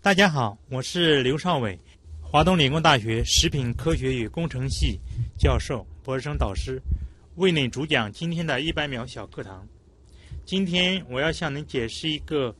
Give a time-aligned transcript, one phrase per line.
[0.00, 1.76] 大家好，我是刘少伟，
[2.20, 4.98] 华东理工大学食品科学与工程系
[5.36, 6.80] 教授、博士生导师，
[7.34, 9.66] 为您主讲今天的一百秒小课堂。
[10.46, 12.54] 今天我要向您解释一个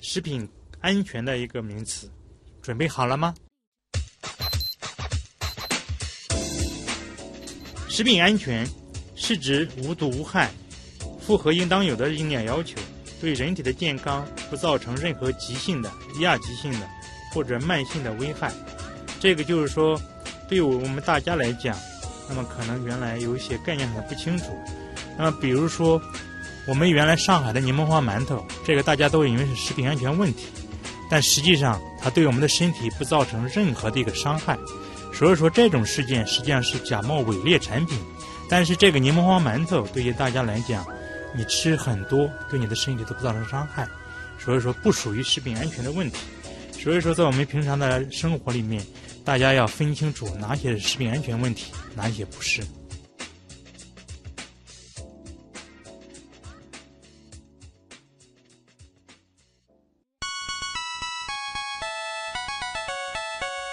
[0.00, 0.46] 食品
[0.80, 2.10] 安全的一个名词，
[2.60, 3.32] 准备好了吗？
[7.88, 8.66] 食品安全
[9.14, 10.50] 是指无毒无害，
[11.20, 12.76] 符合应当有的营养要求。
[13.22, 16.80] 对人体的健康不造成任何急性的、亚急性的
[17.32, 18.52] 或者慢性的危害。
[19.20, 19.98] 这个就是说，
[20.48, 21.76] 对我们大家来讲，
[22.28, 24.46] 那么可能原来有一些概念很不清楚。
[25.16, 26.02] 那么比如说，
[26.66, 30.48] 我们原来上海的柠檬花馒头，这个大家都以为是食品安全问题，
[31.08, 34.58] 但实际上它对我们的身体不造成任何的一个伤害。
[35.14, 37.96] 所以说，这种事件实际上是假冒伪劣产品。
[38.48, 40.84] 但是这个柠檬花馒头对于大家来讲，
[41.34, 43.88] 你吃很多，对你的身体都不造成伤害，
[44.38, 46.18] 所以说不属于食品安全的问题。
[46.72, 48.84] 所以说，在我们平常的生活里面，
[49.24, 52.62] 大家要分清楚哪些是食品安全问题，哪些不是。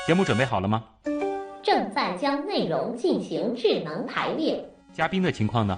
[0.08, 0.84] 节目准备好了吗？
[1.62, 4.64] 正在将内容进行智能排列。
[4.92, 5.78] 嘉宾的情况呢？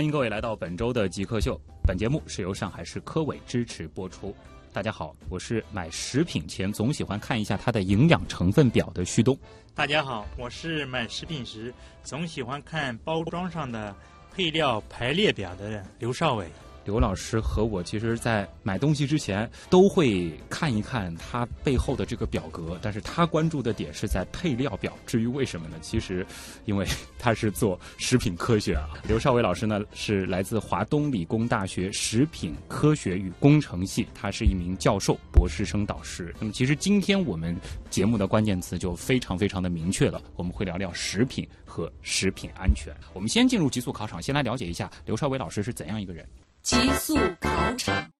[0.00, 1.60] 欢迎各位来到本周的极客秀。
[1.82, 4.34] 本节目是由上海市科委支持播出。
[4.72, 9.38] 大家好，我是买食品前总喜欢看一下它的营养成分表的旭东。
[9.74, 11.70] 大家好，我是买食品时
[12.02, 13.94] 总喜欢看包装上的
[14.34, 16.46] 配料排列表的刘少伟。
[16.90, 24.92] 刘老师和我其实，在买东西之前都会看一看它背后的这个表格，但是他关注的点是在配料表。
[25.06, 25.76] 至于为什么呢？
[25.80, 26.26] 其实，
[26.64, 26.84] 因为
[27.16, 28.88] 他是做食品科学啊。
[29.06, 36.34] 刘少伟老师呢，是来自华东理工大学食品科学与工程系，他是一名教授、博士生导师。
[36.40, 37.56] 那么，其实今天我们
[37.88, 42.92] 节目的关键词就非常非常的明确了，我们会聊聊食品和食品安全。
[43.14, 46.26] 我们先进入极速考场，先来了解一下刘少伟老师是怎样一个人。
[46.62, 48.10] 极速考场，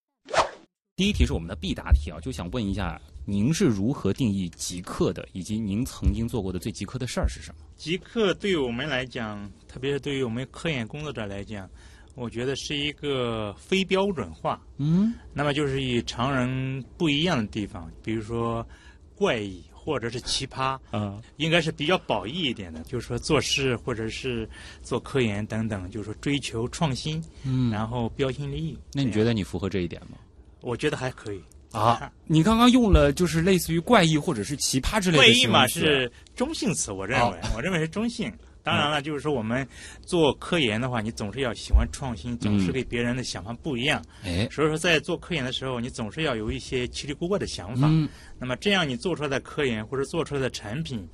[0.97, 7.61] 第一题是我们的必答题啊，就想问一下，您是如何定义极客的，以及您曾经做过的最极客的事儿是什么？
[7.77, 11.69] 极客对于我们来讲，特别是对于我们科研工作者来讲，
[12.15, 14.61] 我觉得是一个非标准化。
[14.79, 18.67] 嗯，那么就是与常人不一样的地方，比如说
[19.15, 19.63] 怪异。
[19.91, 24.49] 或者是奇葩，嗯，应该是比较褒义一点的，就是说做事或者是
[24.85, 28.79] 做科研等等，就是说追求创新，嗯，然后标新立异。
[28.93, 30.17] 那你觉得你符合这一点吗？
[30.61, 31.43] 我觉得还可以
[31.73, 32.13] 啊。
[32.25, 38.33] 你刚刚用了就是类似于怪异或者是奇葩之类的怪异嘛是中性词，我认为，我认为是中性。
[38.63, 39.67] 当然了，就是说我们
[40.03, 44.05] 做科研的话，你总是要喜欢创新，总是跟别人的想法不一样。
[44.23, 47.89] 哎，所以说在做科研的时候，你总是要有一些奇离古怪的想法。
[47.91, 48.07] 嗯，
[48.39, 51.09] 那么这样你做出来的科研或者做出来的产品，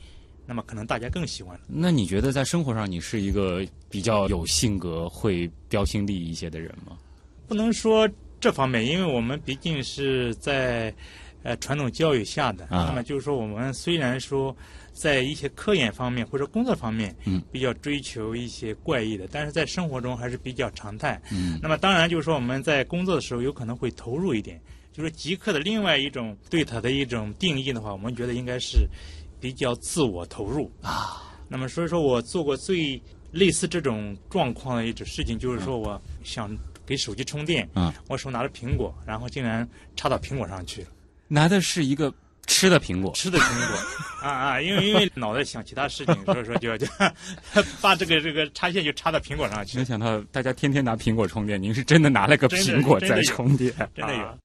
[0.45, 1.57] 那么可能大家更喜欢。
[1.69, 6.99] 那你觉得在生活上你是一个比较有性格、会标新立异一些的人吗？
[7.47, 8.09] 不能说
[8.41, 10.93] 这方面，因为我们毕竟是在
[11.45, 12.65] 呃传统教育下的。
[12.65, 14.55] 啊，那么就是说我们虽然说。
[14.97, 21.21] 在一些科研方面或者工作方面，嗯，比较追求一些怪异的，但是在生活中还是比较常态。
[21.31, 24.59] 嗯，那么当然就是说我们在工作的时候有可能会投入一点，
[24.95, 28.89] 就是极客的另外一种对他的一种定义的话，我们觉得应该是
[29.39, 31.23] 比较自我投入啊。
[31.47, 33.01] 那么所以说我做过最
[33.33, 36.51] 类似这种状况的一种事情，就是说我想
[36.87, 40.89] 给手机充电，嗯，我手拿着苹果，然后竟然插到苹果上去了，
[41.29, 42.11] 拿的是一个。
[42.47, 43.79] 吃的苹果，吃的苹果，
[44.23, 44.61] 啊啊！
[44.61, 46.87] 因为因为脑袋想其他事情， 所以说就 就
[47.81, 49.79] 把这个这个插线就插到苹果上去。
[49.79, 54.39] 没想到大家天天拿苹果充电，您是真的拿了个苹果在充电，真的有。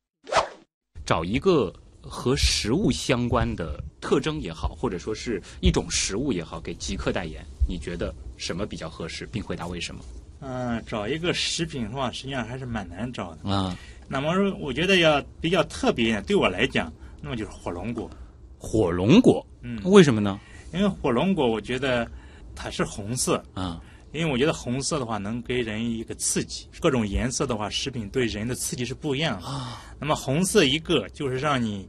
[1.05, 10.01] 找一个和食物相关的特征也好，或者说是一种食物也好，给极客代言，你觉得什么比较合适，并回答为什么？
[10.41, 13.77] 嗯，找一个食品的话，实际上还是蛮难找的啊。
[14.07, 16.91] 那么我觉得要比较特别，对我来讲。
[17.21, 18.09] 那么就是火龙果，
[18.57, 20.39] 火龙果，嗯，为什么呢？
[20.73, 22.09] 因为火龙果，我觉得
[22.55, 23.81] 它是红色啊，
[24.11, 29.45] 因为我觉得红色的话能给人一个刺激，各种颜色的话，食品对人的刺激是不一样的。
[29.45, 31.87] 啊，那么红色一个就是让你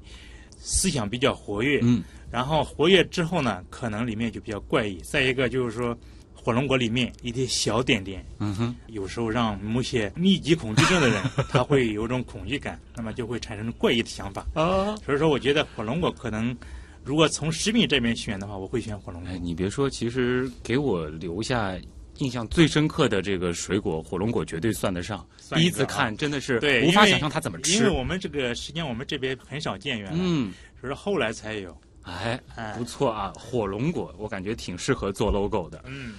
[0.58, 4.96] 思想比较活跃，嗯，然后活跃之后呢，可能里面就比较怪异。
[4.99, 5.96] 再一个就是说，
[6.43, 14.44] 火龙果里面一些小点点，嗯哼，有时候让某些密集恐惧症的人， 他会有种恐惧感，那么就会产生怪异的想法。
[14.55, 14.97] 啊。
[15.05, 16.56] 所以说，我觉得火龙果可能，
[17.05, 19.39] 如果从食品这边选的话，我会选火龙果哎，。
[19.39, 21.77] 你别说，其实给我留下
[22.19, 25.25] 印象最深刻的这个水果，火龙果绝对算得上。
[25.55, 27.73] 第一次看真的是对，无法想象它怎么吃。
[27.75, 31.77] 因为我们这个实际上我们这边很少见原来，嗯，所以说后来才有。
[32.03, 35.85] 哎，哎不错啊，火龙果我感觉挺适合做 logo 的。
[35.87, 36.15] 嗯，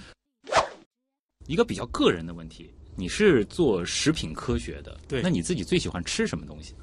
[1.46, 6.74] 一个比较个人的问题，你是做食品科学的，对那你自己最喜欢吃什么东西？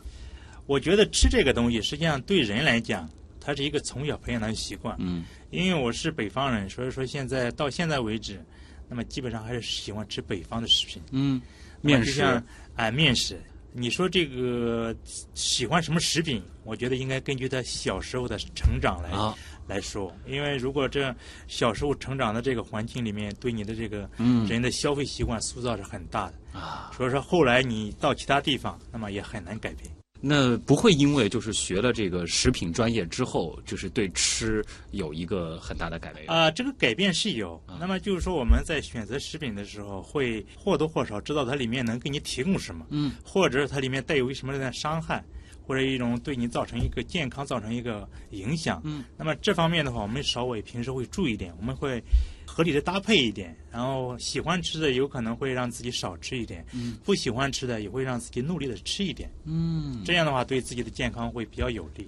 [0.68, 3.10] 我觉得吃这个东西，实际上对人来讲，
[3.40, 4.96] 它是一个从小培养的习惯。
[5.00, 8.42] 嗯因为我是北方人，所以说现在到现在为止，
[8.88, 11.02] 那么基本上还是喜欢吃北方的食品。
[11.12, 11.42] 嗯，
[11.82, 12.42] 面食就像
[12.78, 13.38] 哎面食，
[13.74, 14.96] 你说这个
[15.34, 16.42] 喜欢什么食品？
[16.64, 19.36] 我觉得应该根据他小时候的成长来、啊，
[19.68, 21.14] 来说，因为如果这
[21.48, 26.60] 小时候成长的这个环境里面，对你的这个嗯人的消费习惯塑造是很大的。
[26.60, 29.90] 啊，所以说后来你到其他地方，那么也很难改变。
[30.24, 37.60] 那不会因为就是学了这个食品专业之后，就是对吃有一个很大的改变啊、这个改变是有。
[37.80, 45.24] 那么就是说，我们在选择食品的时候，会或多或少知道它里面能给你提供什么，嗯，或者是它里面带有什么样的伤害，
[45.72, 48.82] 或者一种对你造成一个健康造成一个影响。
[48.84, 52.04] 嗯，那么这方面的话，我们稍微平时会注意一点，我们会
[52.46, 59.32] 合理的搭配一点，然后喜欢吃的有可能会让自己少吃一点，嗯，不喜欢吃的也会让自己努力的吃一点。
[59.46, 62.06] 嗯这样的话对自己的健康会比较有利。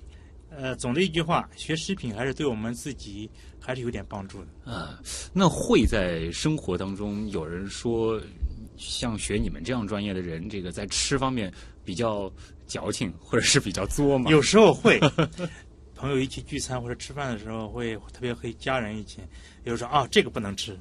[0.49, 3.29] 呃，总的一句话，学食品还是对我们自己
[3.61, 4.71] 还是有点帮助的。
[4.73, 4.99] 啊，
[5.31, 8.21] 那会在生活当中有人说，
[8.75, 11.51] 像学你们这样专业的人，这个在吃方面
[11.83, 12.31] 比较
[12.67, 14.29] 矫情，或者是比较作嘛？
[14.31, 14.99] 有时候会，
[15.95, 19.19] 朋友一起聚餐或者吃饭的时候会，特别和家人一起，
[19.63, 20.77] 有时候啊这个不能吃，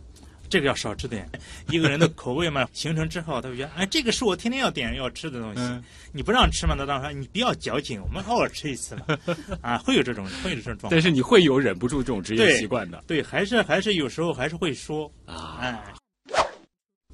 [0.48, 1.28] 这个要少吃点。
[1.70, 5.82] 一个人的口味嘛 形成之后，他会觉得哎这个是我天天要点要吃的东西，嗯
[6.12, 9.18] 你不让吃嘛，那当然你不要矫情，我们偶尔吃一次嘛，
[9.62, 10.90] 啊会有这种会有这种状况。
[10.90, 15.58] 但是你会有忍不住这种职业习惯的对，还是还是有时候还是会说，啊。
[15.60, 15.84] 哎，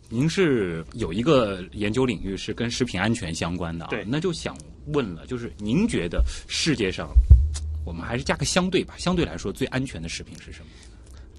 [0.09, 4.57] 您是有一个研究领域是跟食品安全相关的啊，对那就想
[4.87, 7.11] 问了，就是您觉得世界上，
[7.85, 10.67] 我们还是加个相对吧，相对来说最安全的食品是什么？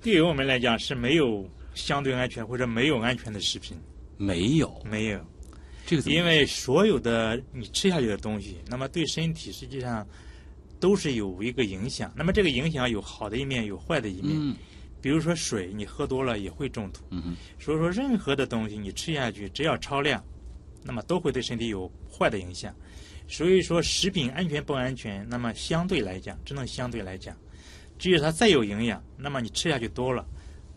[0.03, 3.75] 对于我们来讲是没有相对安全或者没有安全的食品，
[4.17, 5.19] 没有，没有。
[5.85, 10.07] 这个因为所有的你吃下去的东西，那么对身体实际上
[10.79, 12.13] 都是有一个影响。
[12.15, 14.35] 那么这个影响有好的一面，有坏的一面。
[14.35, 14.55] 嗯
[15.01, 17.01] 比如说水，你喝多了也会中毒。
[17.11, 20.23] 嗯所以说，任何的东西你吃下去，只要超量，
[20.83, 22.73] 那么都会对身体有坏的影响。
[23.27, 27.37] 所以说，食品安全不安全，那么相对来讲，只能相对来讲，
[27.97, 30.25] 只有它再有营养，那么你吃下去多了，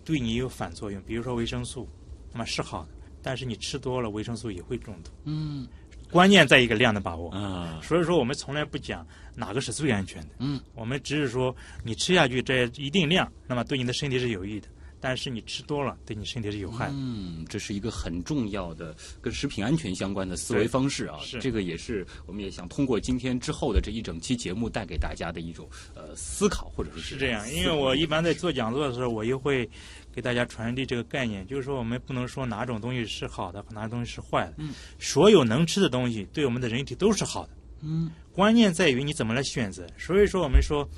[0.05, 1.01] 对你有反作用。
[1.03, 1.89] 比如说维生素，
[2.31, 2.91] 那么是好的，
[3.23, 5.11] 但是你吃多了，维生素也会中毒。
[5.25, 5.67] 嗯
[6.12, 7.31] 关键在一个量的把握。
[7.31, 9.05] 啊所以说，我们从来不讲
[9.35, 14.69] 哪个是最安全的，嗯，我们只是说你吃下去这一定量，那么对你的身体是有益的，
[15.00, 16.93] 但是你吃多了，对你身体是有害的。
[16.94, 21.19] 嗯，这是一个很重要的跟食品安全相关的思维方式啊。
[21.23, 29.69] 是这个也是我们也想通过今天之后的这一整期节目带给大家的一种呃思考，或者说是这样，因为我一般在做讲座的时候，我也会
[30.14, 34.54] 给大家传递这个概念，就是说我们不能说哪种东西是好的，哪种东西是坏的。
[34.59, 39.87] 嗯，所有能吃的东西对我们的人体都是好的，嗯关键在于你怎么来选择。
[39.99, 40.88] 所以说，我们说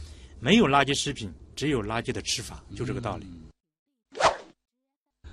[0.40, 3.26] 没有垃圾食品，只有垃圾的吃法，就这个道理。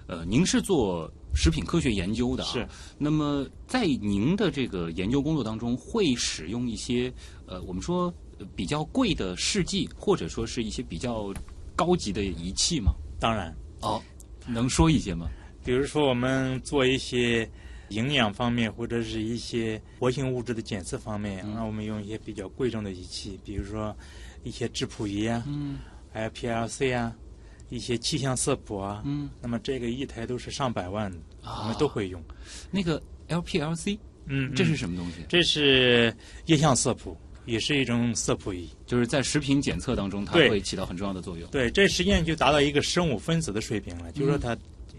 [0.07, 2.51] 呃，您是做食品科学研究的啊？
[2.51, 2.67] 是。
[2.97, 7.13] 那么在您的这个研究工作当中，会使用一些
[7.45, 11.33] 呃，我们说呃比较贵的试剂，或者说是一些比较
[11.77, 12.91] 高级的仪器吗？
[13.19, 14.01] 当然，哦，
[14.47, 15.29] 能说一些吗？
[15.63, 17.47] 比如说我们做一些
[17.89, 21.53] 营养方面或者是一些活性物质的检测方面，嗯。
[21.55, 23.95] 那我们用一些比较贵重的仪器，比如说
[24.43, 25.77] 一些质谱仪啊，嗯。
[26.13, 27.15] 还有 PLC 啊，
[27.69, 31.61] 一些气象色谱啊，嗯，那么这个一台都是上百万的，啊。
[31.61, 32.21] 我们都会用。
[32.69, 35.17] 那个 LPLC，嗯，这是嗯什么东西？
[35.29, 36.13] 这是
[36.47, 38.69] 液相色谱，也是一种色谱仪。
[38.85, 41.49] 就是在食品检测当中，它会起到很重要的作用。
[41.49, 44.11] 对，这实际上就达到一个生物分子的水平了。
[44.11, 44.57] 就是说嗯它，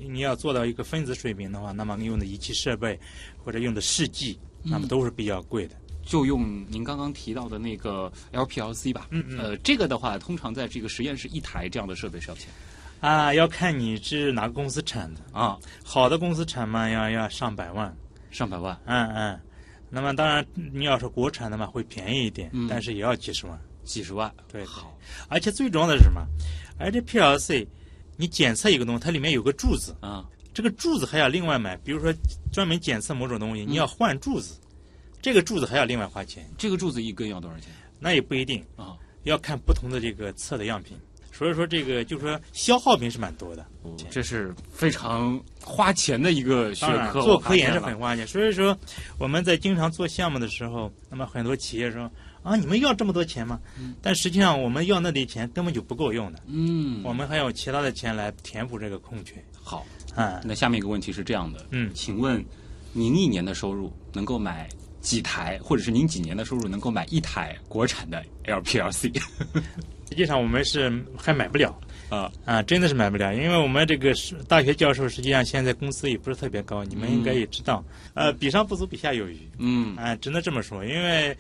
[0.09, 2.99] 你要做到一个分子水平的话，那么你用的仪器设备
[3.45, 5.77] 或者用的试剂，那么嗯都是比较贵的。
[6.05, 9.07] 就用您刚刚提到的那个 LPLC 吧。
[9.11, 12.49] 嗯嗯呃，这个的话，通常在这个实验室一台这样的设备是要钱。
[13.01, 17.93] 啊，要看你是哪个公司产的，啊，好的公司产嘛，要要上百万，
[18.31, 19.41] 上百万，嗯嗯。
[19.95, 23.61] 那么当然，你要是国产的嘛，会便宜一点，嗯但是也要几十万。
[23.85, 24.33] 几十万。
[24.51, 24.97] 对，好，
[25.29, 26.27] 而且最重要的是什么？
[26.79, 27.67] 而这 PLC，
[28.17, 31.77] 你检测一个东西，它里面有个柱子，啊，这个柱子还要另外买。
[31.79, 32.11] 比如说
[32.51, 34.59] 专门检测某种东西，你要换柱子，
[35.21, 36.49] 这个柱子还要另外花钱。
[36.57, 37.71] 这个柱子一根要多少钱？
[38.01, 40.97] 那也不一定，啊，要看不同的这个测的样品。
[41.33, 43.63] 所以说这个就是说消耗品是蛮多的。
[43.83, 47.23] 哦这是非常花钱的一个学，科。
[47.23, 48.27] 做科研是很花钱。
[48.27, 48.77] 所以说
[49.19, 52.09] 我们在经常做项目的时候，那么很多企业说
[52.43, 53.59] 啊，你们要这么多钱吗？
[54.01, 59.43] 但实际上我们要那点钱根本就不够用的，嗯，我们还有其他的钱来填补这个空缺。
[59.63, 59.85] 好。
[60.15, 62.45] 啊，那下面一个问题是这样的，嗯请问
[62.93, 64.69] 您一年的收入能够买
[65.01, 69.11] 几台，或者是您几年的收入能够买一台国产的 LPLC？
[70.13, 71.75] 实际上我们是还买不了。
[72.11, 72.31] 啊。
[72.45, 79.39] 啊，真的是买不了，因为我们这个是大学教授，实际上现在工资也不是特别高，你们应该也知道，呃，比上不足，比下有余。
[79.57, 79.97] 嗯。
[79.97, 81.35] 啊，只能这么说，因为，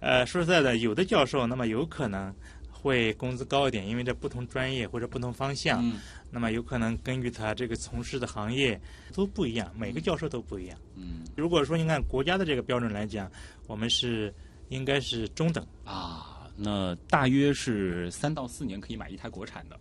[0.00, 2.34] 呃，说实在的，有的教授那么有可能
[2.70, 5.98] 会工资高一点，因为这不同专业或者不同方向，嗯。
[6.30, 8.80] 那么有可能根据他这个从事的行业
[9.12, 10.78] 都不一样，每个教授都不一样。
[10.96, 11.26] 嗯。
[11.36, 13.30] 如果说你看国家的这个标准来讲，
[13.66, 14.34] 我们是
[14.70, 19.78] 应该是中等，啊，那大约是三到四年可以买一台国产的，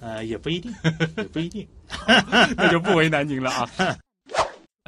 [0.00, 0.72] 呃，也不一定，
[1.16, 1.66] 也不一定。
[2.56, 3.70] 那就不为难您了啊。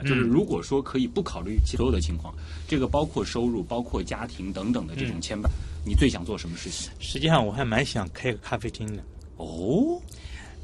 [0.05, 2.35] 就是如果说可以不考虑其所有的情况，
[2.67, 5.49] 这个包括收入、包括家庭等等的这种牵绊，
[5.87, 6.91] 你最想做什么事情？
[6.99, 9.03] 实际上我还蛮想开个咖啡厅的，
[9.37, 10.01] 哦，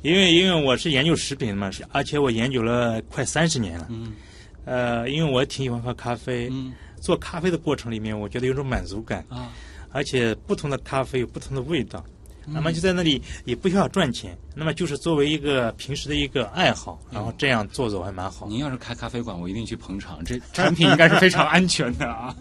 [0.03, 3.87] 因为因为我是研究食品的嘛，是而且我研究了快三十年了。
[3.91, 4.13] 嗯。
[4.65, 6.73] 呃，因为我挺喜欢喝咖啡，嗯。
[7.01, 9.53] 做咖啡的过程里面，我觉得有种满足感，啊，
[9.93, 12.05] 而且不同的咖啡有不同的味道。
[12.07, 12.15] 嗯
[12.51, 18.47] 那么就在那里也不需要赚钱，那么就是作为一个平时的一个爱好，然后这样做做还蛮好。
[18.49, 20.25] 您要是开咖啡馆，我一定去捧场。
[20.25, 22.35] 这 产品应该是非常安全的啊。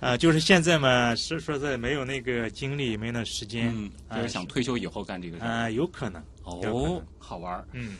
[0.00, 3.72] 啊、 就是现在嘛，是说在没有那个精力，没有那时间，
[4.12, 5.48] 就是想退休以后干这个事儿。
[5.48, 7.64] 啊、有可能，哦，好玩儿。
[7.70, 7.98] 嗯，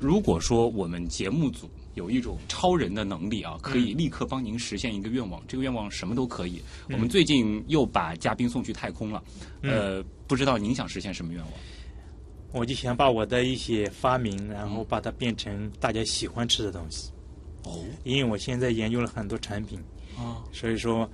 [0.00, 6.60] 如果说我们节目组有一种超人的能力啊，可以立刻帮您实现一个愿望，这个愿望什么都可以。
[6.90, 9.22] 我们最近又把嘉宾送去太空了，
[9.62, 11.52] 呃，不知道您想实现什么愿望？
[12.52, 17.10] 我就想把我的一些发明，然后把它变成大家喜欢吃的东西。
[17.64, 19.78] 哦因为我现在研究了很多产品，
[20.16, 21.10] 啊，所以说，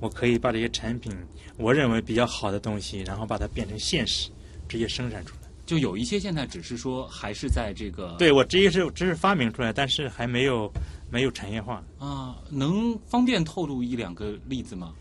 [0.00, 1.12] 我可以把这些产品，
[1.58, 4.30] 我认为比较好的东西，然后把它变成现实，
[4.66, 5.39] 直接生产出来。
[5.70, 10.68] 就有一些现在只是说还是在这个对我直接是只是发明出来，但是还没有
[11.12, 11.80] 没有产业化。
[11.96, 14.92] 啊，能方便透露一两个例子吗？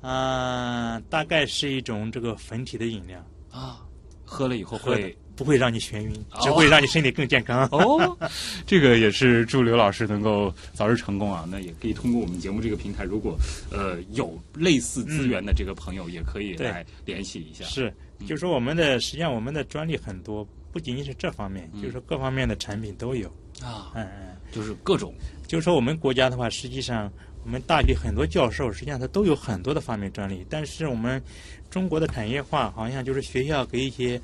[0.00, 3.86] 啊、大概是一种这个粉体的饮料，啊，
[4.24, 7.68] 喝了以后会不会让你眩晕，哦只会让你身体更健康。
[7.70, 8.18] 哦，
[8.66, 11.46] 这个也是祝刘老师能够早日成功啊！
[11.48, 13.38] 那也可以通过我们节目这个平台，如果
[13.70, 17.64] 呃有类似资源的这个朋友，也可以来联系一下。
[17.64, 23.28] 是，就是说我们的实际上我们的专利很多，不仅仅是这方面，嗯就是说各方面的产品都有。
[23.62, 25.14] 啊，嗯嗯，就是各种
[25.46, 27.12] 就是说我们国家的话，实际上
[27.44, 31.22] 我们大学很多教授，实际上他都有很多的发明专利，但是我们
[31.70, 34.20] 中国的产业化好像就是学校给一些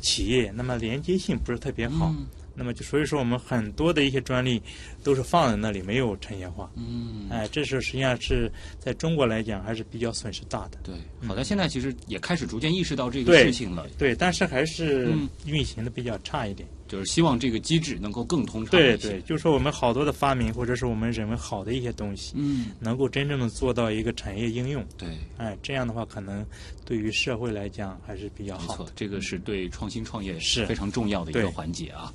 [0.00, 2.06] 企业，那么连接性不是特别好。
[2.10, 4.62] 嗯那么就所以说我们很多的一些专利
[5.02, 6.70] 都是放在那里，没有产业化。
[6.76, 10.78] 嗯，哎，这是实际上是在中国来讲还是比较损失大的。
[10.82, 10.94] 对，
[11.26, 16.68] 好的，现在其实也开始逐渐意识到这个事情了，对，但是还是嗯运行的比较差一点。
[16.88, 18.72] 就是希望这个机制能够更通畅。
[18.72, 24.84] 对对，就是说我们好多的发明，或者是我们认为好的一些东西，嗯，能够真正的做到一个产业应用。
[24.98, 26.44] 对，哎，这样的话，可能
[26.84, 32.12] 对于社会来讲还是比较没错好的。，这个是对创新创业是非常重要的一个环节啊。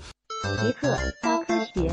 [0.56, 1.90] 极客高科学。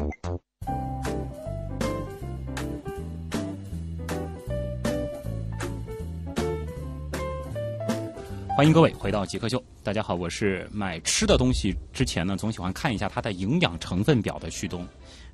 [8.56, 9.60] 欢迎各位回到极客秀。
[9.82, 14.86] 大家好，我是买吃的东西之前呢，总喜欢看一下它的营养成分表的旭东。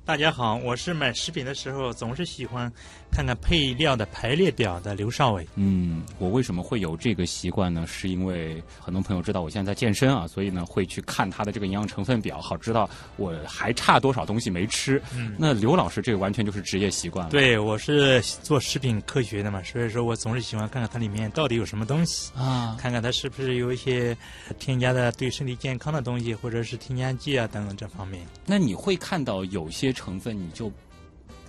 [0.03, 2.69] 大家好，我是买食品的时候总是喜欢
[3.11, 5.47] 看看配料的排列表的刘少伟。
[5.55, 7.85] 嗯，我为什么会有这个习惯呢？
[7.87, 15.01] 是因为很多朋友知道我现在在健身啊，所以呢会去看它的这个营养成分表，好知道我还差多少东西没吃。
[15.13, 17.31] 嗯那刘老师这个完全就是职业习惯了。
[17.31, 24.17] 对，我是做食品科学的嘛，所以说我总是喜欢看看它里面到底有什么东西，啊，看看它是不是有一些
[24.57, 28.25] 添加的对身体健康的东西，或者是添加剂啊等等这方面。
[28.47, 30.71] 那你会看到有些成分，你就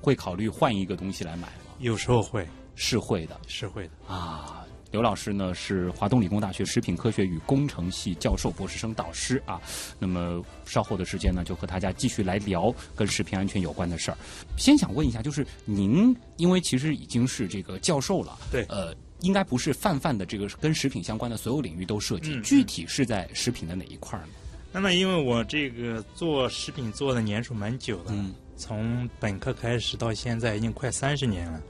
[0.01, 1.75] 会考虑换一个东西来买吗？
[1.79, 4.15] 有时候会是会的是会的。
[4.15, 4.59] 啊。
[4.91, 9.59] 刘老师呢是华东理工大学食品科学与工程系教授、博士生导师啊。
[9.99, 14.19] 那么稍后的时间呢，就和大家继续来聊跟食品安全有关的事儿。
[14.59, 24.33] 先想问一下，就是您因为其实已经是这个教授了，对呃，应该不是泛泛的这个跟食品相关的所有领域都涉及，嗯具体是在食品的哪一块儿呢？
[24.73, 31.61] 那么因为我这个做食品做的年数蛮久的，嗯从本科开始到现在已经快三十年了，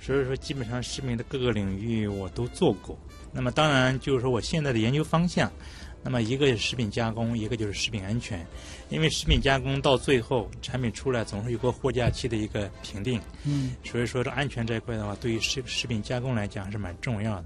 [0.00, 2.98] 所以说基本上食品的各个领域我都做过。
[3.32, 5.50] 那么当然就是说我现在的研究方向，
[6.02, 8.44] 那么一个是食品加工，一个就是食品安全。
[8.90, 17.44] 因为食品加工到最后产品出来总是有个货架期的一个评定，嗯所以说这安全这一块的话，对于食食品加工来讲还是蛮重要的。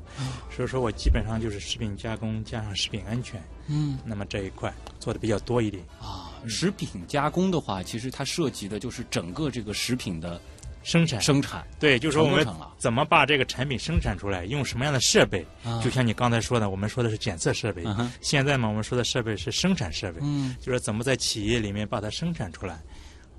[0.51, 5.85] 所以说我基本上就是食品加工加上食品安全，嗯那么这一块做的比较多一点。
[6.01, 10.41] 啊，食品加工的话，其实它涉及的就是整个这个食品的
[10.87, 11.21] 生产。
[11.21, 11.67] 生产。
[11.81, 12.47] 对，就是说我们
[12.79, 15.45] 怎么把这个产品生产出来，用什么样的设备？
[15.65, 15.83] 啊。
[15.83, 17.83] 就像你刚才说的，我们说的是检测设备，
[18.21, 20.55] 现在嘛，我们说的设备是生产设备，嗯。
[20.61, 22.79] 就是怎么在企业里面把它生产出来，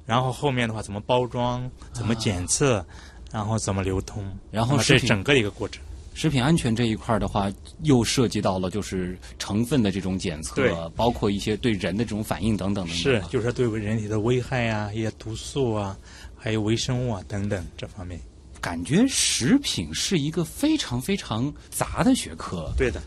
[0.05, 2.85] 然后后面的话怎么包装，怎么检测，
[3.31, 5.81] 然后怎么流通，然后食品那么这整个一个过程。
[6.13, 7.47] 食品安全这一块儿的话，
[7.83, 12.97] 又涉及到了就是成分的这种检测，包括一些对人的这种反应等等等等。
[12.97, 15.95] 是，就是说对人体的危害啊，一些毒素啊，
[16.47, 18.17] 还有微生物啊等等这方面。
[18.61, 22.71] 感觉食品是一个非常非常杂的学科。
[22.77, 23.01] 对的，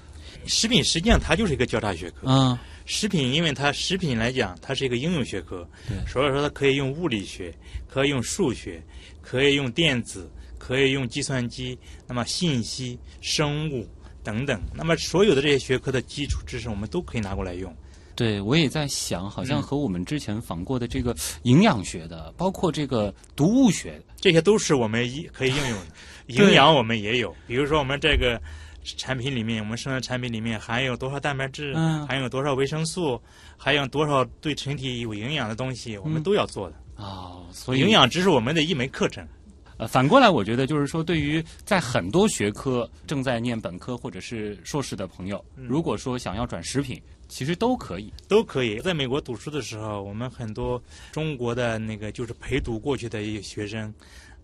[0.47, 2.27] 食品实际上它就是一个交叉学科。
[2.27, 5.67] 嗯食品，因为它食品来讲，它是一个应用学科，
[6.07, 7.55] 所以说它可以用物理学，
[7.89, 8.83] 可以用数学，
[9.23, 13.89] 可以用电子，可以用计算机，那么信息、生物
[14.23, 17.75] 等等，那么所有的这些学科的基础知识，我们都可以拿过来用。
[18.21, 25.87] 对，我也在想，好像嗯和我们之前访过的这个营养学的，包括这个毒物学的，这些都是我们一可以应用的。
[26.29, 28.39] 营养我们也有，比如说我们这个
[28.99, 33.19] 产品里面，我们生产产品里面含有多少蛋白质，嗯含有多少维生素，
[33.57, 36.77] 含有多少对身体有营养的东西，我们嗯都要做的。
[37.03, 39.27] 啊，所以营养只是我们的一门课程。
[39.79, 48.13] 呃，反过来，我觉得就是说，对于在很多学科正在念本科或者是硕士的朋友，嗯如果说想要转食品，其实都可以。
[48.29, 48.79] 都可以。
[48.81, 53.95] 在美国读书的时候，我们很多中国的那个就是陪读过去的一些学生，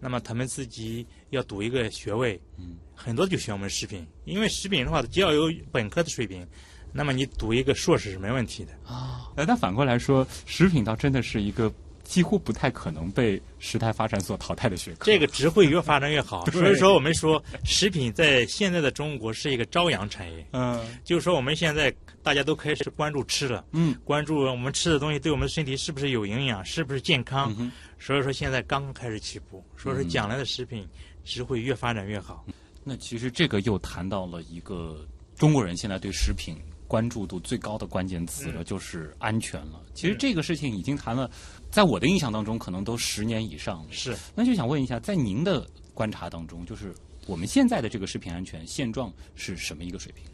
[0.01, 6.47] 那么他们自己要读一个学位，嗯，很多就选我们食品，因为食品的话，只要有本科的水平，
[6.93, 8.73] 那么你读一个硕士是没问题的。
[8.91, 11.71] 啊，那，但反过来说，食品倒真的是一个
[12.05, 15.05] 几乎不太可能被时代发展所淘汰的学科。
[15.05, 16.47] 这个只会越发展越好。
[16.53, 21.93] 所以说，我们说食品在现在的中国是一个朝阳产业，嗯就是说我们现在
[22.27, 23.65] 大家都开始关注吃了。
[23.71, 27.55] 嗯关注我们吃的东西对我们身体是不是有营养，是不是健康。
[27.57, 30.85] 嗯所以说现在刚刚开始起步，所以说嗯将来的食品
[31.25, 32.45] 只会越发展越好。
[32.83, 36.57] 那其实这个又谈到了一个中国人现在对食品
[36.89, 39.81] 关注度最高的关键词了，嗯就是安全了。
[39.95, 41.31] 其实这个事情已经谈了，
[41.71, 43.93] 在我的印象当中，可能都十年以上了。
[43.93, 46.93] 是，那就想问一下，在您的观察当中，就是
[47.29, 50.25] 我们现在的这个食品安全现状是什么一个水平？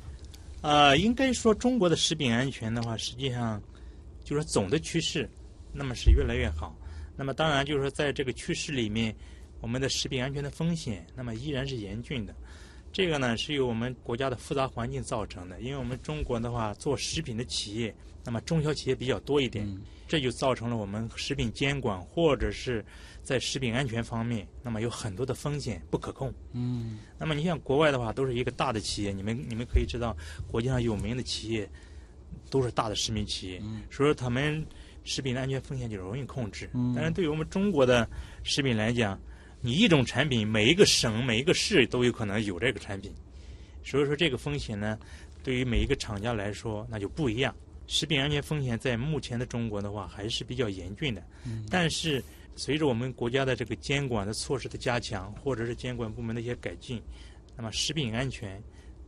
[0.62, 3.60] 呃，应该说中国的食品安全的话，实际上
[4.24, 5.28] 就是总的趋势，
[5.72, 6.74] 那么是越来越好。
[7.16, 9.14] 那么当然就是说，在这个趋势里面，
[9.60, 12.34] 我们的食品安全的风险，那么依然是严峻的。
[12.92, 22.84] 这个呢是由我们国家的复杂环境造成的，因为我们中国的话做食品的企业，那么中小企业比较多一点，嗯这就造成了我们食品监管或者是
[23.22, 26.30] 在食品安全方面，那么有很多的风险不可控。
[26.52, 30.14] 嗯那么你像国外的话，都是一个大的企业，你们你们可以知道，
[30.46, 31.66] 国际上有名的企业
[32.50, 34.62] 都是大的食品企业，嗯所以说他们
[35.02, 36.68] 食品的安全风险就容易控制。
[36.74, 38.06] 嗯但是对于我们中国的
[38.42, 39.18] 食品来讲，
[39.62, 43.14] 你一种产品，每一个省、每一个市都有可能有这个产品，
[43.84, 44.98] 所以说这个风险呢，
[45.42, 47.54] 对于每一个厂家来说那就不一样。
[47.86, 52.22] 食品安全风险在目前的中国的话还是比较严峻的，嗯但是
[52.56, 57.02] 随着我们国家的这个监管的措施的加强，或者是监管部门的一些改进，
[57.56, 58.62] 那么食品安全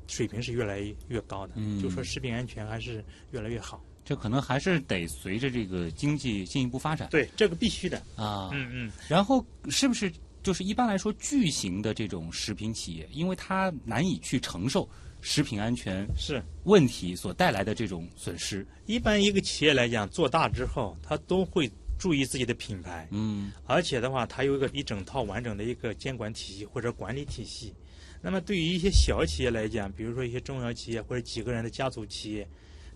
[0.07, 1.55] 水平是越来越高的。
[1.57, 3.83] 嗯就说食品安全还是越来越好。
[4.05, 7.97] 这可能还是得随着这个经济进一步发展对，这个必须的。
[8.17, 8.51] 啊。
[8.53, 10.13] 嗯嗯，然后是不是
[10.45, 14.87] 就是一般来说巨型的这种食品企业，因为它难以去承受
[15.23, 16.41] 食品安全是。
[16.65, 18.65] 问题所带来的这种损失？
[18.85, 27.73] 一般一个企业来讲，做大之后，它都会注意自己的品牌，嗯而且的话，它有一个一整套完整的一个监管体系或者管理体系。
[28.21, 32.47] 那么对于一些小企业来讲，比如说一些中小企业或者几个人的家族企业，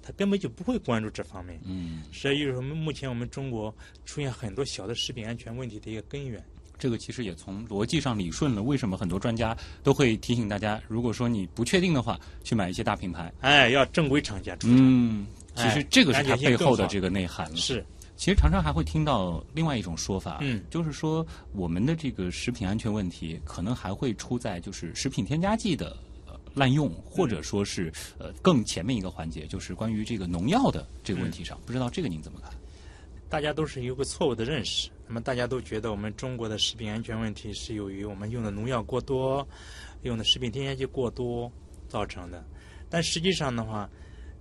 [0.02, 1.58] 他根本就不会关注这方面。
[1.64, 6.44] 嗯，所以就是说，目前我们中国出现很多小的食品安全问题的一个根源。
[6.78, 13.32] 这个其实也从逻辑上理顺了为什么很多专家都会提醒大家，如果说你不确定的话，去买一些大品牌。
[13.40, 14.56] 哎，要正规厂家。
[14.64, 17.56] 嗯，其实哎这个是它背后的这个内涵了。
[17.56, 17.84] 是，
[18.16, 25.96] 其实常常还会听到另外一种说法，嗯就是说我们的这个食品安全问题可能还会出在就是食品添加剂的。
[26.26, 32.50] 呃滥用，或者说是呃更前面一个环节，就是关于这个农药的这个问题上，不知道这个您怎么看？
[33.28, 34.90] 大家都是有个错误的认识。
[35.06, 39.46] 那么大家都觉得我们中国的食品安全问题是由于我们用的农药过多，
[40.02, 41.50] 用的食品添加剂过多
[41.88, 42.44] 造成的。
[42.90, 43.88] 但实际上的话，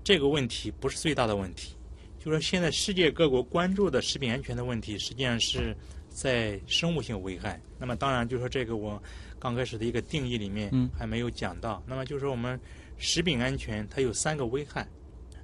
[0.04, 1.76] 这个问题不是最大的问题。
[2.20, 5.76] 就是说，现在世界各国关注的食品安全的问题，实际上是
[6.10, 7.62] 在生物性危害。
[7.78, 9.02] 那么当然，就是说这个我
[9.40, 11.82] 刚开始的一个定义里面嗯还没有讲到。
[11.86, 12.60] 那么就是说我们
[12.98, 14.86] 食品安全它有三个危害。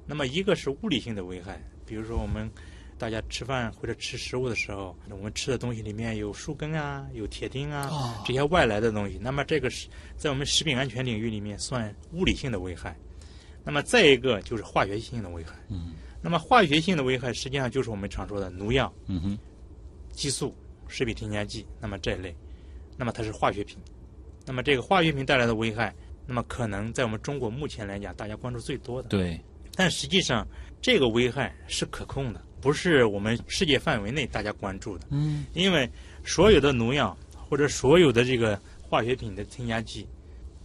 [0.05, 2.51] 那么一个是物理性的危害，比如说我们
[3.03, 12.97] 大家吃饭或者吃食物的时候，我们吃的东西里面有树根啊、有铁钉啊、哦这些外来的东西，那么这个是在我们食品安全领域里面算物理性的危害。
[13.61, 15.53] 那么再一个就是化学性的危害。
[15.67, 19.39] 嗯那么化学性的危害实际上就是我们常说的农药、嗯哼，
[20.13, 20.55] 激素、
[20.87, 22.33] 食品添加剂，那么这一类，
[22.95, 23.77] 那么它是化学品。
[24.45, 25.93] 那么这个化学品带来的危害，
[26.25, 29.09] 那么可能在我们中国目前来讲，大家关注最多的。
[29.09, 29.37] 对，
[29.75, 30.47] 但实际上，
[30.81, 35.05] 这个危害是可控的，不是我们世界范围内大家关注的。
[35.11, 35.87] 嗯因为
[36.23, 37.15] 所有的农药
[37.49, 40.07] 或者所有的这个化学品的添加剂，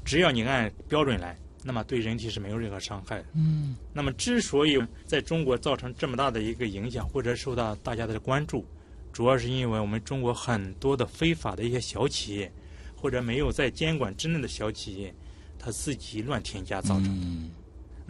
[0.05, 3.25] 只要你按标准来，那么对人体是没有任何伤害的。
[3.35, 8.65] 嗯那么之所以在中国造成这么大的一个影响，或者受到大家的关注，
[9.13, 12.53] 主要是因为我们中国很多的非法的一些小企业，
[12.95, 15.13] 或者没有在监管之内的小企业，
[15.59, 17.25] 他自己乱添加造成的。
[17.25, 17.51] 嗯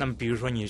[0.01, 0.65] 那么比如说你，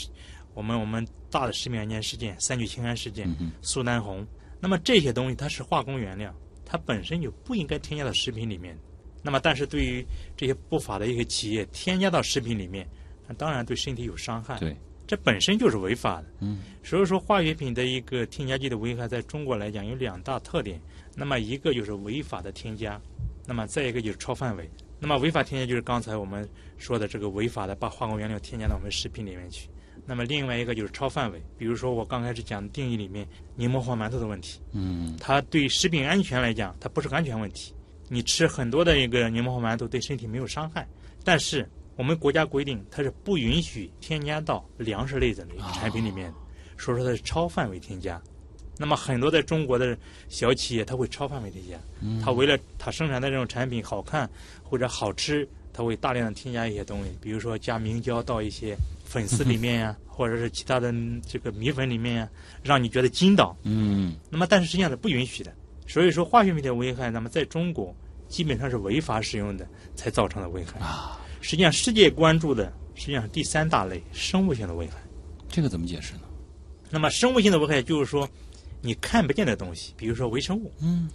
[0.55, 3.29] 我们我们大的食品安全事件，三聚氰胺事件，
[3.63, 4.27] 苏丹红，
[4.61, 6.35] 那么这些东西它是化工原料，
[6.65, 8.77] 它本身就不应该添加到食品里面。
[9.23, 10.07] 那么但是对于
[10.37, 12.89] 这些不法的一些企业添加到食品里面，
[13.27, 14.59] 那当然对身体有伤害。
[14.59, 16.29] 对，这本身就是违法的。
[16.41, 20.81] 嗯所以说，化学品的一个添加剂的危害，在中国来讲有两大特点。
[21.15, 22.99] 那么一个就是违法的添加，
[23.45, 24.71] 那么再一个就是超范围。
[25.01, 29.69] 那么违法添加就是刚才我们说的这个违法的把化工原料添加到我们食品里面去。
[30.09, 37.75] 那么另外一个就是超范围，比如说我刚开始讲的定义里面柠檬黄馒头的问题，嗯它对食品安全来讲，它不是个安全问题。
[38.09, 40.89] 你吃很多的一个柠檬黄馒头对身体没有伤害，
[41.23, 46.39] 但是我们国家规定它是不允许添加到粮食类的那个产品里面的，
[46.79, 48.19] 所以说它是超范围添加。
[48.79, 51.79] 那么很多在中国的小企业，它会超范围添加，
[52.25, 54.31] 它为了它生产的这种产品好看
[54.63, 58.75] 或者好吃，它会大量的添加一些东西，比如说加明胶到一些
[59.09, 62.29] 粉丝里面呀、或者是其他的嗯这个米粉里面呀、
[62.63, 63.57] 让你觉得筋道。
[63.63, 65.53] 嗯那么但是实际上是不允许的。
[65.87, 67.97] 所以说化学品的危害，那么在中国
[68.29, 70.79] 基本上是违法使用的才造成的危害。
[70.81, 74.99] 啊，实际上世界关注的实际上是第三大类生物性的危害。
[75.49, 76.21] 这个怎么解释呢？
[76.91, 78.29] 那么生物性的危害就是说
[78.83, 81.09] 你看不见的东西，比如说微生物，嗯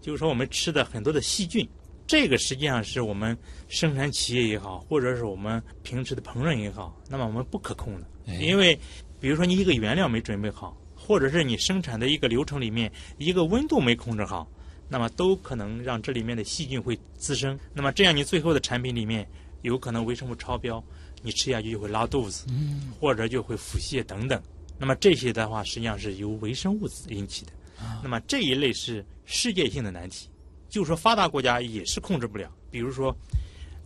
[0.00, 1.68] 就是说我们吃的很多的细菌，
[2.06, 3.36] 这个实际上是我们
[3.68, 8.78] 生产企业也好，或者是我们平时的烹饪也好，那么我们不可控的，哎因为
[9.20, 14.46] 比如说你一个原料没准备好，或者是你生产的一个流程里面一个温度没控制好，
[14.88, 17.58] 那么都可能让这里面的细菌会滋生。
[17.72, 19.26] 那么这样你最后的产品里面
[19.62, 20.82] 有可能微生物超标，
[21.22, 24.42] 你吃下去就会拉肚子，嗯或者就会腹泻等等。
[24.78, 27.52] 那么这些的话，实际上是由微生物引起的。
[28.02, 30.28] 那么这一类是世界性的难题，
[30.72, 32.50] 就是说发达国家也是控制不了。
[32.70, 33.14] 比如说，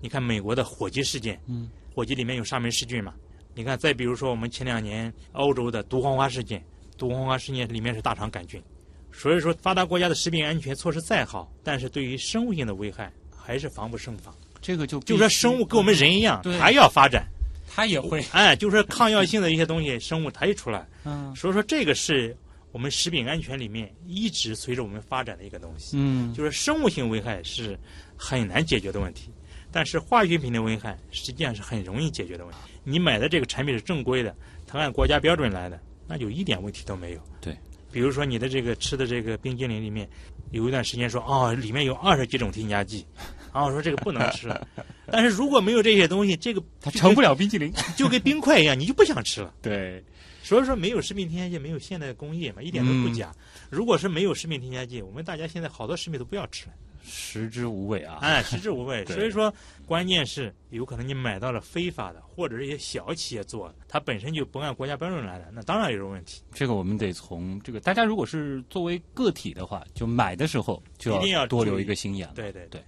[0.00, 3.12] 你看美国的火鸡事件，嗯，火鸡里面有沙门氏菌嘛？
[3.56, 6.64] 你看，再比如说我们前两年欧洲的毒黄花事件，
[6.96, 8.62] 毒黄花事件里面是大肠杆菌。
[9.10, 14.32] 所以说，发达国家的食品安全措施再好，但是对于生物性的危害还是防不胜防。
[14.62, 17.26] 这个就就说，生物跟我们人一样，对还要发展。
[17.68, 22.34] 它也会哎，就是说抗药性的一些东西，生物它一出来，嗯所以说这个是
[22.76, 25.96] 我们食品安全里面一直随着我们发展的一个东西。
[25.98, 27.74] 嗯就是生物性危害是
[28.18, 29.30] 很难解决的问题，
[29.72, 32.58] 但是化学品的危害实际上是很容易解决的问题。
[32.84, 34.36] 你买的这个产品是正规的，
[34.66, 37.20] 它按国家标准来的，那就一点问题都没有。
[37.40, 37.56] 对，
[37.90, 40.06] 比如说你的这个吃的这个冰激凌里面，
[40.50, 43.06] 有一段时间说哦，里面有二十几种添加剂，
[43.54, 44.68] 然后说这个不能吃了。
[45.10, 47.72] 但是如果没有这些东西，这个它成不了冰激凌。
[47.96, 49.54] 就跟冰块一样，你就不想吃了。
[49.62, 50.04] 对，
[50.46, 53.34] 所以说没有食品添加剂，没有现代工业嘛，一点都不假。
[53.68, 58.18] 如果是没有食品添加剂，我们大家现在好多食品都不要吃了，食之无味啊！
[58.20, 59.04] 哎，食之无味。
[59.10, 59.52] 所以说，
[59.86, 66.42] 关键是有可能你买到了非法的，或者是一些小企业做的，它本身就不按国家标准来的，那当然有问题。
[66.54, 72.34] 这个我们得从这个，大家如果是作为个体的话，就买的时候就一定要多留一个心眼了。
[72.36, 72.80] 对对对。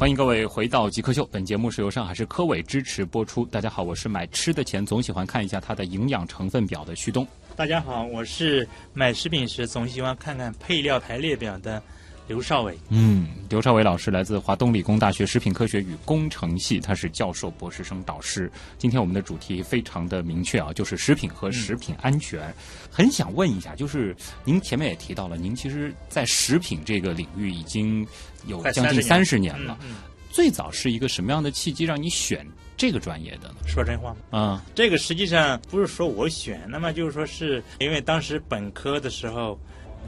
[0.00, 3.44] 欢迎各位回到极客秀，本节目是由上海市科委支持播出。
[3.44, 7.28] 大家好，我是买吃的钱总喜欢看一下它的营养成分表的旭东。
[7.54, 11.82] 大家好，我是买食品时总喜欢看看配料排列表的
[12.26, 12.78] 刘少伟。
[12.88, 18.50] 嗯，刘少伟老师来自华东理工大学食品科学与工程系，他是教授、博士生导师。
[18.78, 22.54] 今天我们的主题非常的明确啊，就是食品和食品安全。
[22.90, 28.06] 很想问一下，就是您前面也提到了，您其实，在食品这个领域已经
[28.46, 29.76] 有将近三十年了。
[29.82, 29.96] 嗯嗯
[30.32, 33.56] 最早是一个什么样的契机让你选这个专业的呢？
[33.66, 34.38] 说真话吗？
[34.38, 39.58] 啊、这个实际上不是说我选，那么就是说是因为当时本科的时候，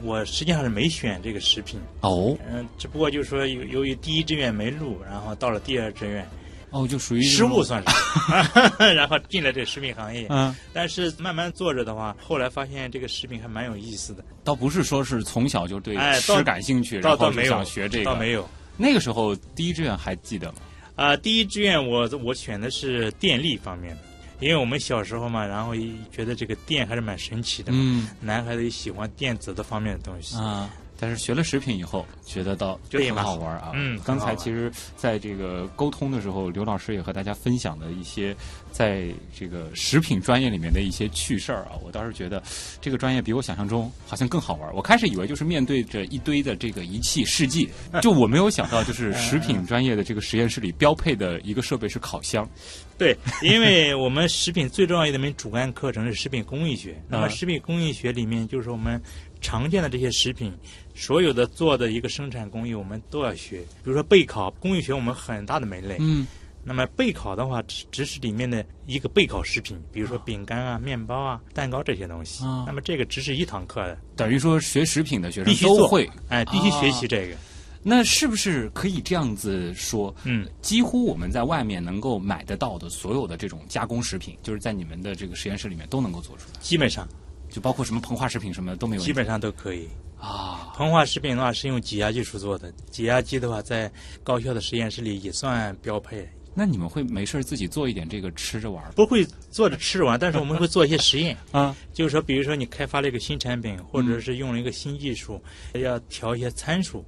[0.03, 6.27] 我实际上是没选这个食品，哦嗯，只不过就是说由由于第一志愿没录，然后到了第二志愿，
[6.71, 7.89] 哦，就属于失误算是
[8.93, 10.27] 然后进了这个食品行业。
[10.29, 18.47] 嗯，但是慢慢做着的话，后来发现这个食品还蛮有意思的，倒不是说是从小就对吃感兴趣，然后就倒倒没有想学这个，倒没有。
[18.75, 20.55] 那个时候第一志愿还记得吗？
[20.95, 24.01] 啊、第一志愿我我选的是电力方面的，
[24.39, 25.73] 因为我们小时候嘛，然后
[26.11, 30.35] 觉得这个电还是蛮神奇的嘛，嗯男孩子也喜欢电子的方面的东西。
[30.35, 30.69] 啊。
[31.03, 33.71] 但是学了食品以后，觉得倒很对嘛好玩啊。
[33.73, 38.33] 嗯刚才其实在这个沟通的时候，刘老师也和大家分享了一些
[38.71, 41.71] 在这个食品专业里面的一些趣事儿啊。
[41.83, 42.41] 我倒是觉得
[42.79, 44.73] 这个专业比我想象中好像更好玩。
[44.73, 47.69] 我开始以为就是面对着一堆的这个仪器试剂，
[48.01, 52.49] 就我没有想到就是食品专业的这个实验室里标配的一个设备是烤箱。
[52.97, 56.95] 对，因为我们食品最重要的一门主干课程是食品工艺学。
[57.09, 59.01] 那么啊食品工艺学里面，就是我们
[59.43, 60.51] 常见的这些食品，
[60.95, 63.59] 所有的做的一个生产工艺，我们都要学。
[63.83, 65.97] 比如说备烤工艺学，我们很大的门类。
[65.99, 66.25] 嗯
[66.65, 72.45] 那么备烤的话，只只是里面的一个备烤食品，比如说饼干啊、面包啊、蛋糕这些东西。
[72.45, 76.09] 啊那么这个只是一堂课的，等于说学食品的学生都会。
[76.29, 77.35] 哎，必须学习这个。
[77.83, 80.15] 那是不是可以这样子说？
[80.23, 87.05] 嗯，几乎我们在外面能够买得到的所有的这种加工食品，就是在你们的这个实验室里面都能够做出来，基本上
[87.53, 89.01] 就包括什么膨化食品什么的都没有。
[89.01, 89.87] 基本上都可以。
[90.19, 93.91] 啊，膨化食品的话是用挤压技术做的，挤压机的话在
[94.23, 96.27] 高校的实验室里也算标配。
[96.55, 101.75] 那你们会没事儿自己做一点这个吃着玩儿不会做着吃着玩，但是我们会做一些实验，啊？
[101.93, 105.41] 就是说，比如说你开发了一个新产品，或者是用了一个新技术，
[105.73, 107.03] 要调一些参数，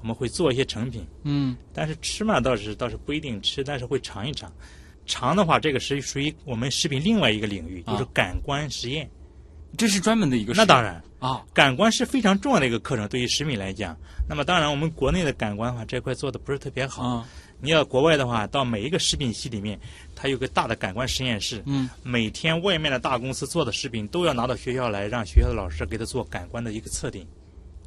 [0.00, 1.06] 我们会做一些成品。
[1.22, 4.52] 嗯但是吃嘛，倒是倒是不一定吃，但是会尝一尝。
[5.06, 9.08] 尝的话，这个是属于我们食品另外一个领域，啊就是感官实验。
[9.76, 13.96] 这是专门的一个那当然，啊，感官是非常重要的一个课程，对于食品来讲。
[14.28, 17.02] 那么当然，我们国内的感官的话，这块做的不是特别好。
[17.02, 17.28] 啊
[17.60, 19.76] 你要国外的话，到每一个食品系里面，
[20.14, 21.60] 它有个大的感官实验室。
[21.66, 27.26] 嗯，每天外面的大公司做的食品都要拿到学校来，让学校的老师给他做感官的一个测定。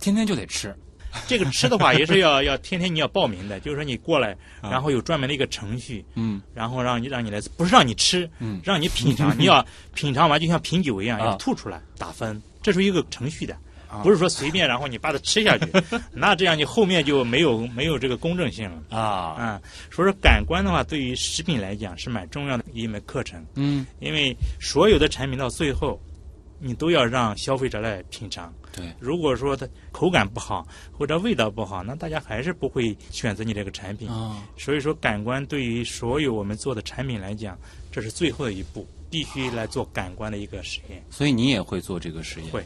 [0.02, 0.76] 天天就得吃
[1.28, 4.70] 这个吃的话也是要 要天天你要报名的，就是说你过来，啊。
[4.70, 6.42] 然后有专门的一个程序，嗯。
[6.54, 8.60] 然后让你让你来，不是让你吃，嗯。
[8.64, 11.26] 让你品尝， 你要品尝完就像品酒一样，啊。
[11.26, 13.54] 要吐出来打分，这是一个程序的。
[13.90, 14.00] 啊。
[14.04, 15.66] 不是说随便，然后你把它吃下去，
[16.14, 18.98] 那这样你后面就没有没有这个公正性了。
[18.98, 19.36] 啊。
[19.38, 23.86] 嗯，所以说感官的话，对于食品来讲是蛮重要的一门课程，嗯。
[24.00, 26.00] 因为所有的产品到最后，
[26.60, 28.54] 你都要让消费者来品尝。
[28.72, 28.94] 对。
[29.00, 34.10] 如果说它口感不好或者味道不好，那大家还是不会选择你这个产品。
[34.10, 34.44] 啊。
[34.58, 37.58] 所以说，感官对于所有我们做的产品来讲，
[37.92, 41.04] 这是最后的一步，必须来做感官的一个实验。
[41.10, 42.50] 所以你也会做这个实验。
[42.50, 42.64] 会。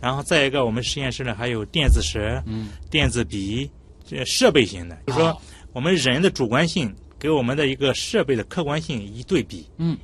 [0.00, 2.68] 然后再一个，我们实验室呢还有电子舌、嗯。
[2.90, 3.70] 电子鼻，
[4.04, 5.36] 这设备型的，就是说啊
[5.72, 9.66] 我们人的主观性给我们的一个设备的客观性一对比。
[9.78, 9.96] 嗯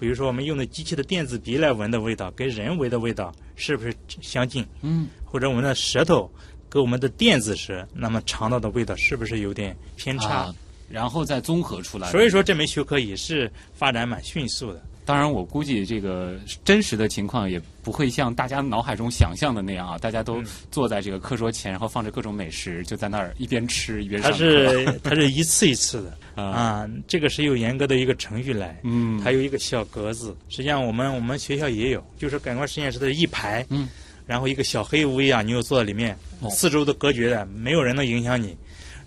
[0.00, 4.66] 比如说，我们用的机器的电子鼻来闻的味道，跟人闻的味道是不是相近？
[4.80, 6.28] 嗯或者我们的舌头
[6.70, 10.28] 跟我们的电子舌，那么尝到的味道是不是有点偏差？
[10.28, 10.54] 啊，
[10.88, 12.10] 然后再综合出来。
[12.10, 14.82] 所以说，这门学科也是发展蛮迅速的。
[15.10, 19.98] 当然，我估计这个真实的情况也不会像大家脑海中想象的那样啊！
[19.98, 24.38] 大家都嗯坐在这个课桌前，然后放着各种美食，就在那儿一边吃一边上它。
[24.38, 28.78] 是 它是一次一次的啊，啊，这个是有严格的一个程序来。
[28.84, 33.88] 嗯，它有一个小格子，实际上我们我们学校也有，就是感官实验室的一排，嗯，
[34.26, 38.56] 然后一个小黑屋一样，你又坐在里面，哦四周都隔绝的，没有人能影响你。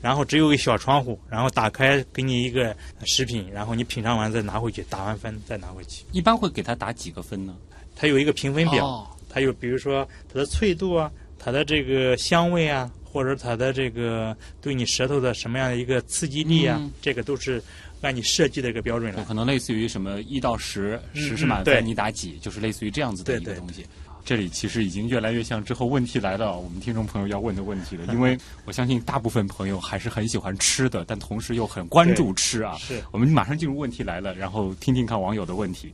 [0.04, 6.04] 然后只有一个小窗户，然后打开给你一个食品，然后你品尝完再拿回去，打完分再拿回去。
[6.12, 7.56] 一般会给它打几个分呢？
[7.96, 17.64] 它有一个评分表，哦它有比如说它的脆度啊，它的这个香味啊，或者它的这个对你舌头的什么样的一个刺激力啊，嗯这个都是
[18.02, 19.24] 按你设计的一个标准对，来。
[19.24, 23.86] 可能类似于什么一到十，嗯十是满对分，你打几，就是类似于这样子的一个东西。
[24.26, 32.76] 这里其实已经越来越像之后问题来了，我们听众朋友要问的问题了， 因为我相信大部分朋友还是很喜欢吃的，但同时又很关注吃啊。
[32.78, 35.94] 是我们马上进入问题来了，然后听听看网友的问题。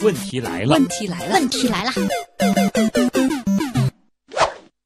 [0.00, 1.92] 问题来了，问题来了，问题来了，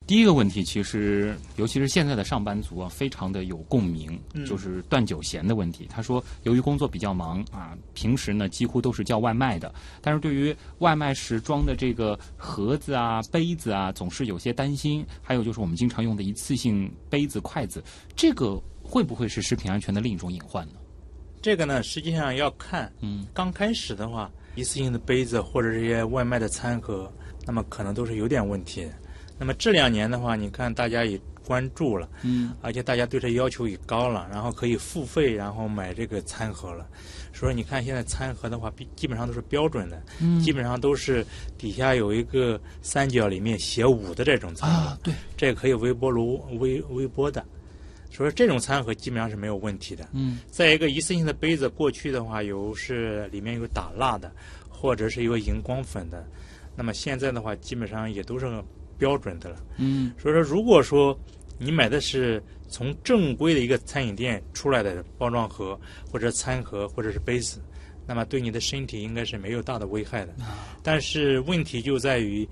[0.06, 5.88] 第一个问题，其实尤其是现在的上班族啊，非常的有共鸣，嗯就是断酒闲的问题。
[5.88, 15.06] 他说，由于工作比较忙啊，平时呢几乎都是叫外卖的，但是对于外卖时装的这个盒子啊、杯子啊，总是有些担心。
[15.22, 17.82] 还有就是我们经常用的一次性杯子、筷子，
[18.14, 20.74] 这个会不会是食品安全的另一种隐患呢？
[21.40, 27.10] 这个呢，实际上要看，嗯，刚开始的话，一次性的杯子或者这些外卖的餐盒，
[27.46, 28.92] 那么可能都是有点问题的。
[29.38, 36.86] 那么这两年的话，你看大家也关注了，嗯，而且大家对这要求也高了，然后可以付费，然后买这个餐盒了。
[37.32, 41.26] 所以你看现在餐盒的话，比基本上都是标准的，嗯基本上都是
[41.58, 47.44] 底下有一个三角，里面写五的这种餐盒，啊，对，这个可以微波炉微微波的。
[48.10, 50.08] 所以这种餐盒基本上是没有问题的。
[50.12, 54.30] 嗯再一个一次性的杯子，过去的话有是里面有打蜡的，
[54.68, 56.24] 或者是有荧光粉的，
[56.76, 58.46] 那么现在的话基本上也都是
[58.98, 59.56] 标准的了。
[59.78, 61.18] 嗯所以说，如果说
[61.58, 65.78] 你买的是从正规的一个餐饮店出来的包装盒，
[66.10, 67.62] 或者餐盒，或者是杯子，
[68.06, 70.34] 那么对你的身体应该是没有大的危害的。
[70.82, 72.48] 但是问题就在于，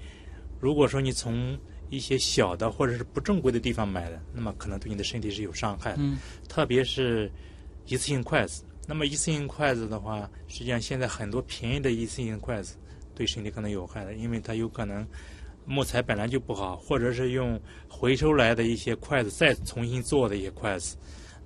[0.60, 1.58] 如果说你从
[1.90, 5.98] 一些小的或者是不正规的地方买的，那么可能对你的身体是有伤害的。
[6.00, 7.30] 嗯特别是
[7.86, 8.62] 一次性筷子。
[8.86, 12.76] 那么一次性筷子的话，实际上现在很多便宜的一次性筷子
[13.14, 15.06] 对身体可能有害的，因为它有可能
[15.64, 20.96] 木材本来就不好，或者是用回收来的一些筷子再重新做的一些筷子，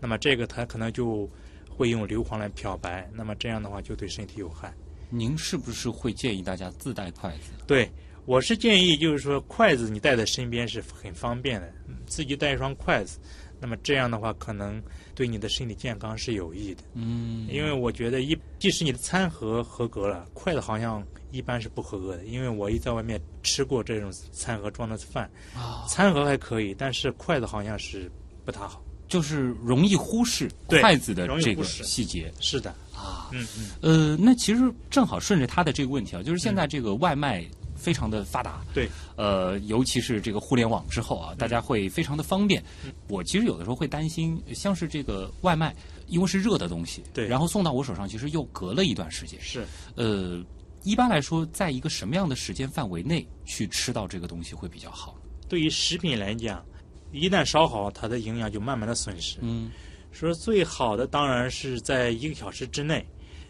[0.00, 1.29] 那么这个它可能就
[1.68, 4.72] 会用硫磺来漂白，那么这样的话就对身体有害。
[5.11, 7.52] 您是不是会建议大家自带筷子？
[7.66, 7.90] 对，
[8.24, 13.20] 我是建议就是说筷子你带在身边是很方便的，嗯自己带一双筷子，
[13.61, 14.83] 那么这样的话可能
[15.14, 16.83] 对你的身体健康是有益的。
[16.94, 22.25] 嗯因为我觉得一，即使你的餐盒合格了，筷子好像一般是不合格的。
[22.25, 28.11] 因为我一在外面吃过这种餐盒装的饭，啊，餐盒还可以，但是筷子好像是
[28.45, 28.83] 不太好。
[29.09, 33.31] 就是容易忽视筷子的这个细节是的，啊。
[33.33, 42.61] 嗯嗯，呃，那其实正好顺着他的这个问题啊，就是现在这个外卖非常的发达，对，呃，尤其是这个互联网之后啊，大家会非常的方便。
[43.07, 45.73] 我其实有的时候会担心，像是这个外卖，
[46.09, 49.39] 因为是热的东西，对然后送到我手上，其实又隔了一段时间。
[49.41, 49.65] 是。
[49.95, 50.43] 呃，
[50.87, 55.18] 一般来说，在一个什么样的时间范围内去吃到这个东西会比较好？
[55.49, 56.64] 对于食品来讲，
[57.11, 59.40] 一旦烧好，它的营养就慢慢的损失。
[59.42, 59.68] 嗯
[60.12, 63.05] 说最好的当然是在一个小时之内，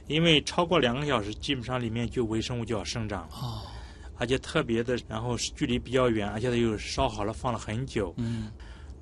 [0.06, 3.34] 因为超过两个小时，基本上里面就微生物就要生长了。
[3.34, 3.60] 哦，
[4.16, 8.50] 而且特别的，然后距离比较远，而且它又烧好了放了很久，嗯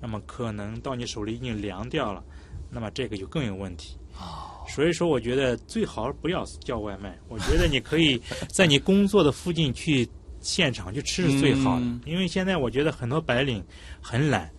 [0.00, 2.20] 那么可能到你手里已经凉掉了，
[2.68, 3.96] 那么这个就更有问题。
[4.18, 7.16] 哦所以说，我觉得最好不要叫外卖。
[7.28, 10.08] 我觉得你可以 在你工作的附近去
[10.40, 13.62] 现场去吃是最好的，嗯因为现在我觉得很多白领
[14.00, 14.50] 很懒，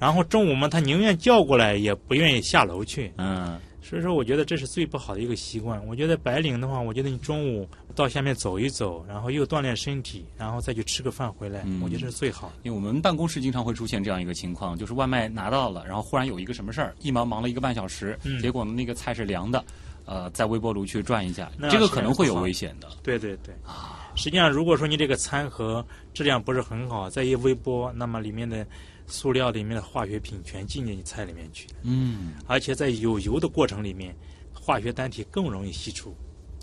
[0.00, 3.12] 然后中午嘛，他宁愿叫过来，也不愿意下楼去。
[3.18, 3.60] 嗯
[3.92, 5.86] 所以说，我觉得这是最不好的一个习惯。
[5.86, 12.54] 我觉得白领的话，我觉得你中午到下面走一走，然后又锻炼身体，然后再去吃个饭回来，嗯我觉得是最好的。
[12.62, 19.62] 因为我们办公室经常会出现这样一个情况，就是外卖拿到了，然后忽然有一个什么事儿，一忙忙了一个半小时，嗯结果呢那个菜是凉的，
[20.06, 22.88] 呃，在微波炉去转一下，这个可能会有危险的。
[23.02, 28.66] 对对对，啊实际上如果说你这个餐盒质量不是很好，再一微波，那么里面的
[29.06, 34.14] 塑料里面的化学品全进进你菜里面去，嗯，而且在有油的过程里面，
[34.52, 36.14] 化学单体更容易析出。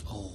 [0.06, 0.32] 哦，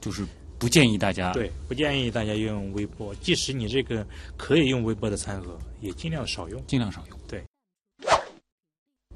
[0.00, 0.24] 就是
[0.58, 6.62] 不建议大家对，不建议大家用微波，即使你这个可以用微波的餐盒，也尽量少用。
[6.66, 7.18] 尽量少用。
[7.26, 7.44] 对。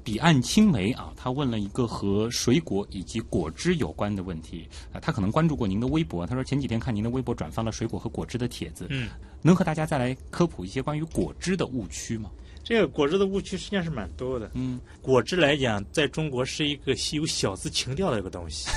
[0.05, 6.27] 彼岸青梅啊，他问了一个和水果以及果汁有关的问题啊，他可能关注过您的微博。
[6.27, 9.09] 他说前几天看您的微博转发了水果和果汁的帖子，嗯，
[9.41, 12.29] 能和大家再来科普一些关于果汁的误区吗？
[12.63, 14.51] 这个果汁的误区实际上是蛮多的。
[14.53, 18.69] 嗯果汁来讲，在中国是一个有小资情调的一个东西，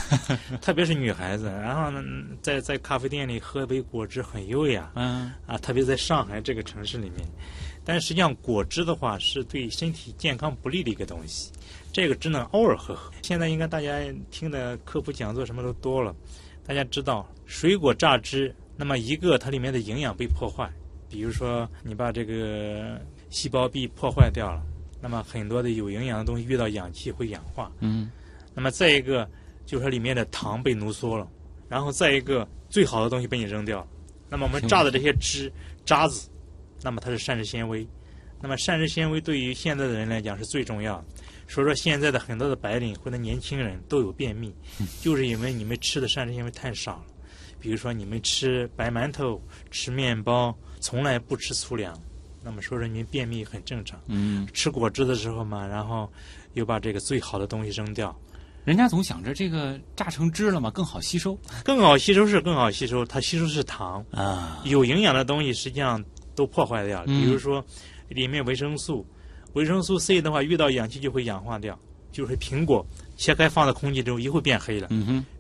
[0.63, 1.45] 特别是女孩子。
[1.47, 2.03] 然后呢，
[2.41, 7.27] 在在咖啡店里喝杯果汁很优雅嗯啊，特别在上海这个城市里面。
[7.89, 11.51] 但实际上果汁的话是对身体健康不利的一个东西，
[11.91, 13.11] 这个只能偶尔喝喝。
[13.23, 13.99] 现在应该大家
[14.31, 16.15] 听的科普讲座什么都多了，
[16.67, 20.71] 大家知道水果榨汁，那么一个它里面的营养被破坏，
[21.09, 24.63] 比如说你把这个细胞壁破坏掉了，
[25.01, 27.73] 那么很多的有营养的东西遇到氧气会氧化。
[27.81, 28.11] 嗯
[28.55, 29.27] 那么再一个
[29.65, 31.27] 就是说里面的糖被浓缩了，
[31.71, 33.87] 然后再一个最好的东西被你扔掉了。
[34.29, 35.51] 那么我们榨的这些汁
[35.87, 36.29] 渣子，
[36.83, 37.87] 那么它是膳食纤维，
[38.41, 41.05] 那么膳食纤维对于现在的人来讲是最重要的。
[41.49, 44.55] 所以说现在的很多的白领或者年轻人都有便秘，
[45.01, 47.05] 就是因为你们吃的膳食纤维太少了。
[47.61, 51.99] 比如说你们吃白馒头、吃面包，从来不吃粗粮，
[52.45, 54.01] 那么说说你们便秘很正常。
[54.07, 56.09] 嗯，吃果汁的时候嘛，然后
[56.53, 58.17] 又把这个最好的东西扔掉，
[58.65, 64.63] 人家总想着这个榨成汁了嘛，更好吸收更好吸收是更好吸收，它吸收是糖，啊。
[64.65, 66.01] 有营养的东西实际上
[66.39, 67.07] 都破坏掉了。
[67.09, 67.65] 嗯比如说
[68.09, 69.05] 里面维生素，
[69.55, 71.77] 维生素 C 的话遇到氧气就会氧化掉，
[72.13, 72.87] 就是苹果
[73.17, 74.89] 切开放在空气中也会变黑了。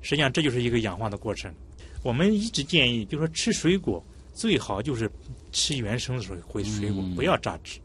[0.02, 1.54] 实际上这就是一个氧化的过程。
[2.02, 5.10] 我们一直建议，就是说吃水果最好就是
[5.52, 7.78] 吃原生的水回水果，嗯不要榨汁。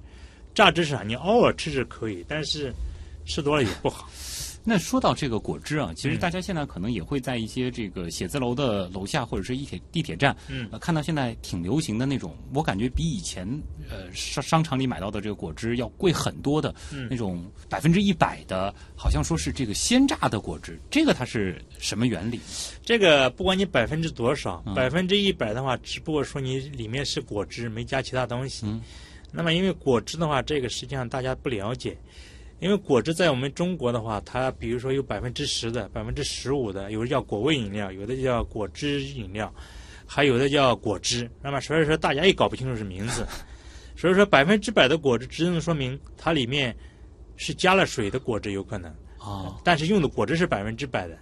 [0.55, 1.03] 榨汁是啥？
[1.03, 2.73] 你偶尔吃是可以，但是
[3.25, 4.09] 吃多了也不好。
[4.63, 13.47] 那说到这个果汁啊，其实嗯大家现在可能也会在一些这个写字楼的楼下或者是地铁地铁站，嗯呃，看到现在挺流行的那种，我感觉比以前
[13.89, 22.39] 呃商商场里买到的这个果汁要贵很多的、嗯那种百分之一百的，好像说是这个鲜榨的果汁，这个它是什么原理？
[22.83, 28.65] 这个不管你百分之多少嗯，百分之一百的话，只不过说你里面是果汁，没加其他东西。
[28.65, 28.81] 嗯
[29.35, 31.97] 那么因为果汁的话，这个实际上大家不了解，
[32.63, 39.53] 因为果汁在我们中国的话，它比如说有百分之十的、百分之十五的，有的叫果味饮料，有的叫果汁饮料，
[40.05, 41.29] 还有的叫果汁。
[41.41, 43.27] 那么所以说大家也搞不清楚是名字，
[43.97, 46.73] 所以说百分之百的果汁只能说明它里面
[47.35, 51.19] 是加了水的果汁有可能，啊，但是用的果汁是百分之百的，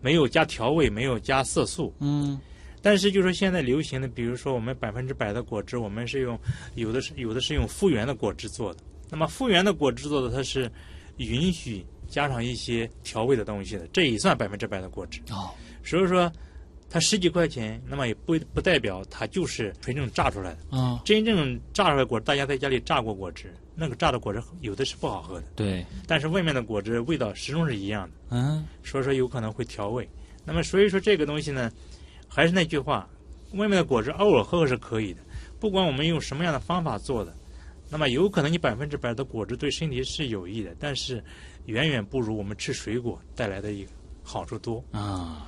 [0.00, 1.92] 没有加调味，没有加色素。
[1.98, 2.38] 嗯
[2.80, 6.38] 但是就是说现在流行的，比如说我们百分之百的果汁，我们是用
[6.76, 8.80] 有的是有的是用复原的果汁做的。
[9.10, 10.70] 那么复原的果汁做的，它是
[11.16, 15.20] 允许加上一些调味的东西的，这也算百分之百的果汁。
[15.30, 15.50] 哦，
[15.84, 16.30] 所以说，
[16.88, 20.76] 它十几块钱，那么也不不代表它就是纯正榨出来的。
[20.76, 28.14] 啊，真正榨出来的果，大家在家里榨过果汁，那个榨的果汁有的是不好喝的，对，但是外面的果汁味道始终是一样的。
[28.30, 30.08] 嗯所以说有可能会调味。
[30.44, 31.70] 那么所以说这个东西呢，
[32.28, 33.08] 还是那句话，
[33.54, 35.20] 外面的果汁偶尔喝喝是可以的，
[35.58, 37.34] 不管我们用什么样的方法做的，
[37.88, 41.22] 那么有可能你百分之百的果汁对身体是有益的，但是
[41.66, 43.90] 远远不如我们吃水果带来的一个
[44.22, 44.84] 好处多。
[44.90, 45.46] 啊。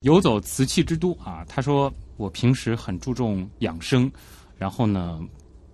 [0.00, 4.10] 游走瓷器之都啊，他说我平时很注重养生，
[4.56, 5.20] 然后呢，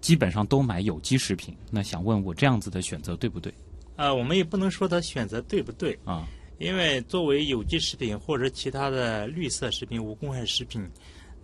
[0.01, 1.55] 基本上都买有机食品。
[1.71, 3.53] 那想问我这样子的选择对不对
[3.97, 6.27] 啊、我们也不能说他选择对不对，啊？
[6.59, 10.89] 因为作为有机食品或者其他的绿色食品、无公害食品，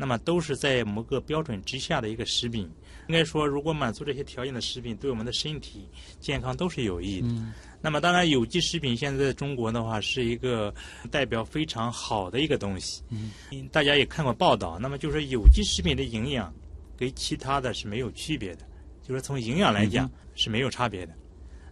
[0.01, 2.67] 那么都是在某个标准之下的一个食品。
[3.07, 5.87] 应该说，如果满足这些条件的食品，对我们的身体
[6.21, 7.27] 健康都是有益的。
[7.29, 10.73] 嗯那么，当然，有机食品现在在中国的话是一个
[11.11, 13.03] 代表非常好的一个东西。
[13.11, 16.53] 嗯，大家也看过报道，那么就是有机食品的营养
[16.97, 18.67] 跟其他的是没有区别的，
[19.03, 21.15] 就是从营养来讲嗯是没有差别的。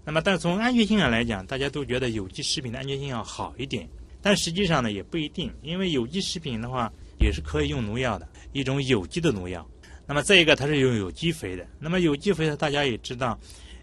[0.03, 3.87] 那么，但是从安全性上来讲，大家都觉得有机食品的安全性要好一点，
[4.23, 9.69] 但实际上呢也不一定，因为有机食品的话也是可以用农药的一种有机的农药。
[10.07, 11.67] 那么再一个，它是用有机肥的。
[11.79, 13.39] 那么有机肥呢，大家也知道，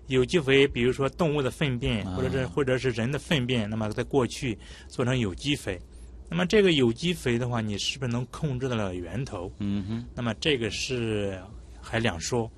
[0.08, 4.58] 有机肥，比如说动物的粪便，啊或者是或者是人的粪便，那么在过去
[4.88, 5.80] 做成有机肥。
[6.28, 9.52] 那么这个有机肥的话，你是不是能控制得了源头？
[9.60, 11.40] 嗯哼，那么这个是
[11.80, 12.52] 还两说。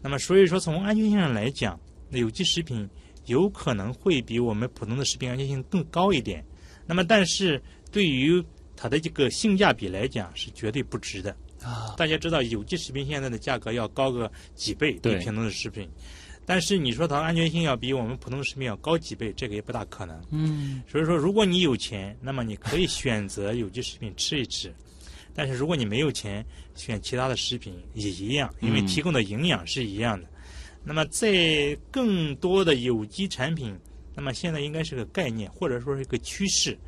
[0.00, 2.88] 那么所以说，从安全性上来讲，那有机食品
[3.26, 6.44] 有可能会比我们普通的食品安全性更高一点。
[6.86, 7.60] 那么但是
[7.90, 8.40] 对于
[8.80, 11.36] 它的这个性价比来讲，是绝对不值的。
[11.60, 15.90] 啊，大家知道，有机食品现在的价格要高个几倍，对比平常的食品。
[16.46, 20.22] 但是你说它安全性要比我们普通的食品要高几倍，这个也不大可能。
[20.30, 24.72] 嗯所以说，如果你有钱，那么你可以选择有机食品吃一吃。
[25.34, 30.28] 但是如果你没有钱，选其他的食品也一样，因为嗯提供的营养是一样的。
[30.84, 33.76] 那么在更多的有机产品，
[34.14, 36.78] 那么现在应该是个概念，或者说是一个趋势。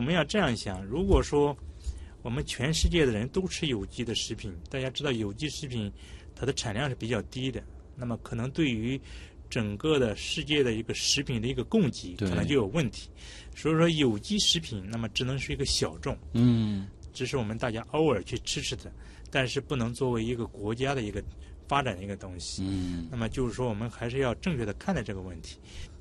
[0.00, 1.54] 我们要这样想：如果说
[2.22, 5.92] 我们全世界的人都吃有机的食品，大家知道有机食品
[6.34, 7.62] 它的产量是比较低的，
[7.96, 8.98] 那么可能对于
[9.50, 13.10] 整个的世界的一个食品的一个供给可能就有问题。
[13.54, 18.90] 所以说，有机食品那么只能是一个小众，嗯只是我们大家偶尔去吃吃的，
[19.30, 21.22] 但是不能作为一个国家的一个
[21.68, 22.62] 发展的一个东西。
[22.66, 25.58] 嗯，那么就是说，我们还是要正确的看待这个问题。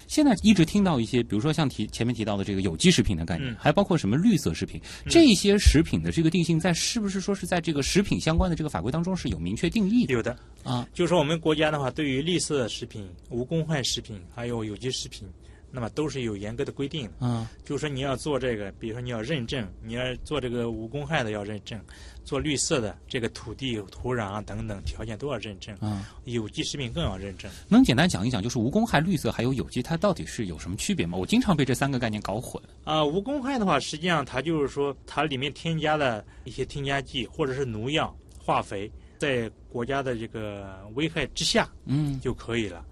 [0.10, 3.56] 现在一直听到一些，比如说像提前面提到的这个有机食品的概念，嗯。
[3.60, 10.14] 还包括什么绿色食品，这些食品的这个定性在是不是说是在这个食品相关的这个法规当中是有明确定义的。
[10.14, 10.88] 有的，啊？
[10.96, 15.28] 就是说我们国家的话，对于绿色食品、无公害食品还有有机食品，
[15.72, 17.28] 那么都是有严格的规定的。
[17.28, 21.80] 啊，就是说你要做这个，比如说你要认证，你要做这个无公害的要认证，
[22.24, 27.50] 做绿色的这个土地、土壤啊等等条件都要认证，嗯，有机食品更要认证。
[27.68, 31.18] 能简单讲一讲，就是无公害、绿色还有有机，它到底是有什么区别吗？
[31.18, 32.62] 我经常被这三个概念搞混。
[32.84, 42.86] 啊、无公害的话，实际上它就是说它里面添加的一些添加剂或者是农药、化肥，在国家的这个危害之下嗯就可以了。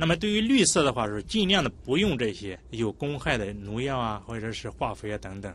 [0.00, 5.54] 那么对于绿色的话，是尽量的不用这些有公害的农药啊，或者是化肥啊等等。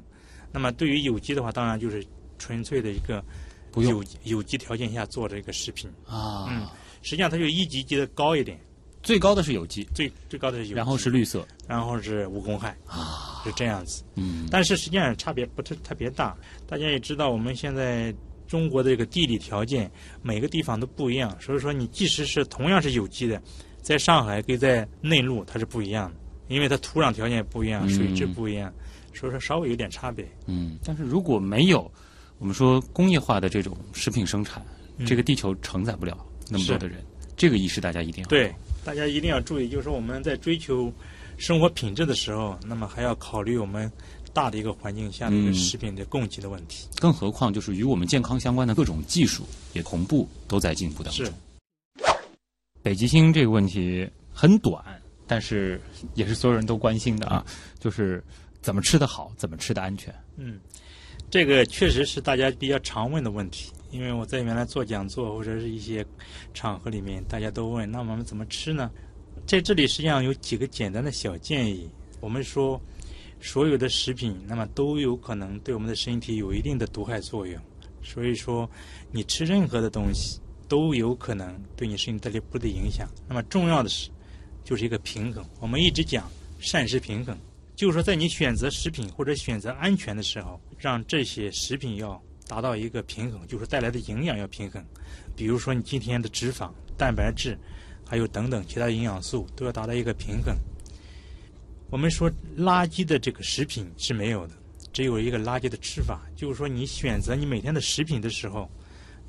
[0.51, 2.05] 那么对于有机的话，当然就是
[2.37, 3.25] 纯粹的一个
[3.71, 3.91] 不用。
[3.91, 5.89] 有有机条件下做这个食品。
[6.05, 6.67] 啊，嗯
[7.01, 8.59] 实际上它就一级级的高一点，
[9.01, 11.43] 最高的是有机，最最高的是有机，然后是，绿色。
[11.67, 14.03] 然后是无公害，啊，是这样子。
[14.13, 14.47] 嗯。
[14.51, 16.37] 但是实际上差别不是特别大。
[16.67, 18.13] 大家也知道，我们现在
[18.47, 19.89] 中国的这个地理条件，
[20.21, 23.41] 每个地方都不一样，所以说你即使是同样是有机的，
[23.85, 26.15] 在上海跟在内陆它是不一样的，
[26.47, 28.73] 因为它土壤条件不一样，嗯水质不一样，
[29.13, 30.27] 所以说稍微有点差别。
[30.47, 30.79] 嗯。
[30.83, 31.89] 但是如果没有
[32.39, 34.65] 我们说工业化的这种食品生产，
[34.97, 36.17] 嗯这个地球承载不了
[36.49, 36.97] 那么多的人，
[37.37, 38.51] 这个意识大家一定要对，
[38.83, 40.91] 大家一定要注意，就是说我们在追求
[41.37, 43.91] 生活品质的时候，那么还要考虑我们
[44.33, 46.87] 大的一个环境下的一个嗯食品的供给的问题。
[46.99, 51.31] 更何况就是与我们健康相关的各种技术也同步都在进步当中是。
[52.85, 54.79] 北极星这个问题很短，
[55.25, 55.81] 但是
[56.13, 57.43] 也是所有人都关心的啊，
[57.79, 58.23] 就是
[58.61, 60.13] 怎么吃得好，怎么吃得安全。
[60.37, 60.59] 嗯，
[61.31, 66.05] 这个确实是大家比较常问的问题，因为我在原来做讲座或者是一些
[66.53, 68.91] 场合里面，大家都问，那我们怎么吃呢？
[69.47, 71.89] 在这里实际上有几个简单的小建议。
[72.19, 72.79] 我们说，
[73.41, 77.59] 所有的食品，那么都有可能对我们的身体有一定的毒害作用，
[78.03, 78.69] 所以说，
[79.11, 83.07] 你吃任何的东西都有可能对你身体带来不利的影响。
[83.27, 84.09] 那么重要的是，
[84.63, 85.43] 就是一个平衡。
[85.59, 87.37] 我们一直讲膳食平衡。
[87.75, 94.81] 就是说，在你选择食品或者选择安全的时候，让这些食品要达到一个平衡，就是带来的营养要平衡。
[95.35, 97.57] 比如说，你今天的脂肪、蛋白质，
[98.07, 100.55] 还有等等其他营养素都要达到一个平衡。
[101.89, 104.53] 我们说垃圾的这个食品是没有的，
[104.93, 106.21] 只有一个垃圾的吃法。
[106.33, 108.71] 就是说，你选择你每天的食品的时候，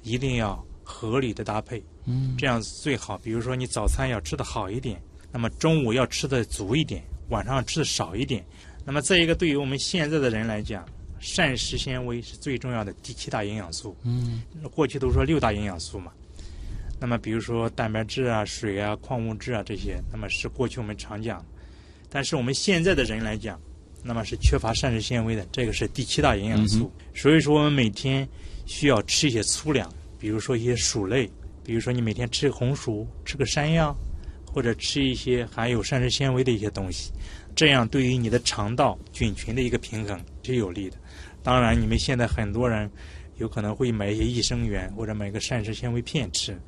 [0.04, 3.18] 一定要合理的搭配，嗯这样子最好。
[3.18, 8.44] 比如说，你早餐要吃的好一点，那么中午要吃的足一点，晚上吃的少一点。
[8.84, 10.86] 那么再一个，对于我们现在的人来讲，
[11.18, 13.96] 膳食纤维是最重要的第七大营养素。
[14.04, 16.12] 嗯过去都说六大营养素嘛，
[17.00, 21.44] 那么比如说蛋白质啊、水啊、矿物质啊这些，那么是过去我们常讲。
[22.08, 23.60] 但是我们现在的人来讲，
[24.04, 26.90] 那么是缺乏膳食纤维的，这个是第七大营养素。
[27.12, 28.26] 所以说我们每天
[28.66, 31.30] 需要吃一些粗粮，比如说一些薯类，
[31.64, 33.96] 比如说你每天吃红薯、吃个山药，
[34.44, 37.12] 或者吃一些含有膳食纤维的一些东西，
[37.54, 40.96] 这样对于你的肠道菌群的一个平衡是有利的。
[41.42, 42.90] 当然，你们现在很多人
[43.36, 46.58] 有可能会买一些益生元或者买个膳食纤维片吃，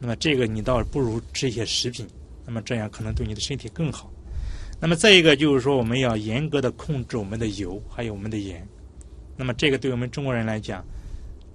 [0.00, 2.06] 那么这个你倒不如吃一些食品，
[2.44, 4.10] 那么这样可能对你的身体更好。
[4.80, 8.66] 那么再一个就是说，我们要严格的控制我们的油还有我们的盐，
[9.36, 10.84] 那么这个对我们中国人来讲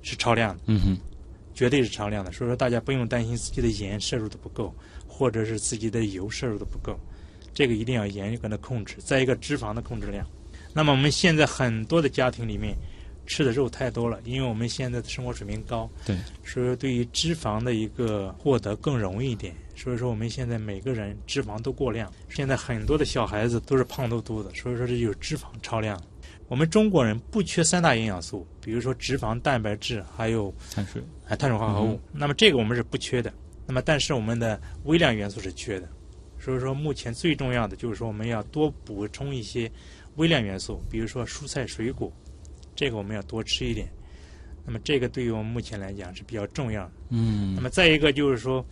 [0.01, 0.63] 是超量的。
[0.67, 0.97] 嗯哼，
[1.59, 4.73] 绝对是超量的，所以说大家不用担心自己的盐摄入的不够，
[5.05, 6.97] 或者是自己的油摄入的不够，
[7.53, 8.95] 这个一定要严格的控制。
[8.99, 10.25] 再一个脂肪的控制量，
[10.73, 12.73] 那么我们现在很多的家庭里面
[13.27, 19.53] 吃的肉太多了，因为我们现在的生活水平高，对，所以说对于脂肪的一个获得更容易一点。
[19.75, 26.01] 所以说我们现在每个人脂肪都过量，现在很多的小孩子都是胖嘟嘟的，所以说这就是脂肪超量。
[26.49, 31.01] 我们中国人不缺三大营养素，比如说脂肪、蛋白质，还有碳水。
[31.23, 31.99] 还，碳水化合物。
[32.11, 33.31] 那么这个我们是不缺的。
[33.67, 35.87] 那么但是我们的微量元素是缺的，
[36.39, 39.71] 所以说目前最重要的就是说我们要多补充一些
[40.15, 42.11] 微量元素，比如说蔬菜水果，
[42.75, 43.87] 这个我们要多吃一点。
[44.65, 46.91] 那么这个对于我们目前来讲是比较重要的。
[47.09, 48.65] 嗯那么再一个就是说，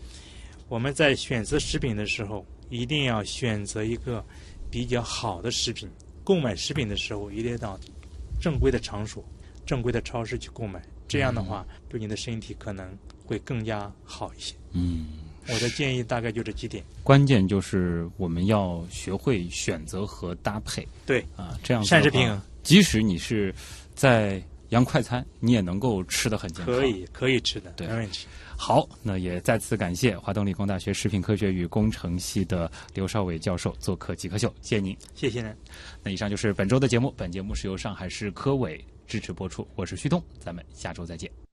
[0.67, 4.25] 我们在选择食品的时候，一定要选择一个
[4.71, 5.88] 比较好的食品。
[6.28, 7.80] 购买食品的时候，一定到
[8.41, 9.23] 正规的场所、
[9.65, 10.84] 正规的超市去购买。
[11.07, 12.86] 这样的话，对你的身体可能
[13.25, 14.53] 会更加好一些。
[14.73, 15.07] 嗯，
[15.47, 16.84] 我的建议大概就这几点。
[17.01, 20.86] 关键就是我们要学会选择和搭配。
[21.05, 22.41] 对啊，这样膳食平衡。
[22.61, 23.55] 即使你是
[23.95, 26.75] 在洋快餐，你也能够吃得很健康。
[26.75, 28.28] 可以，可以吃的，对没问题。
[28.60, 34.97] 好，那也再次感谢华东理工大学食品科学与工程系的刘少伟教授做客极客秀，谢谢您。
[35.14, 35.55] 谢谢您。
[36.03, 41.47] 那以上就是本周的节目，本节目是由上海市科委支持播出，我是旭东，咱们下周再见。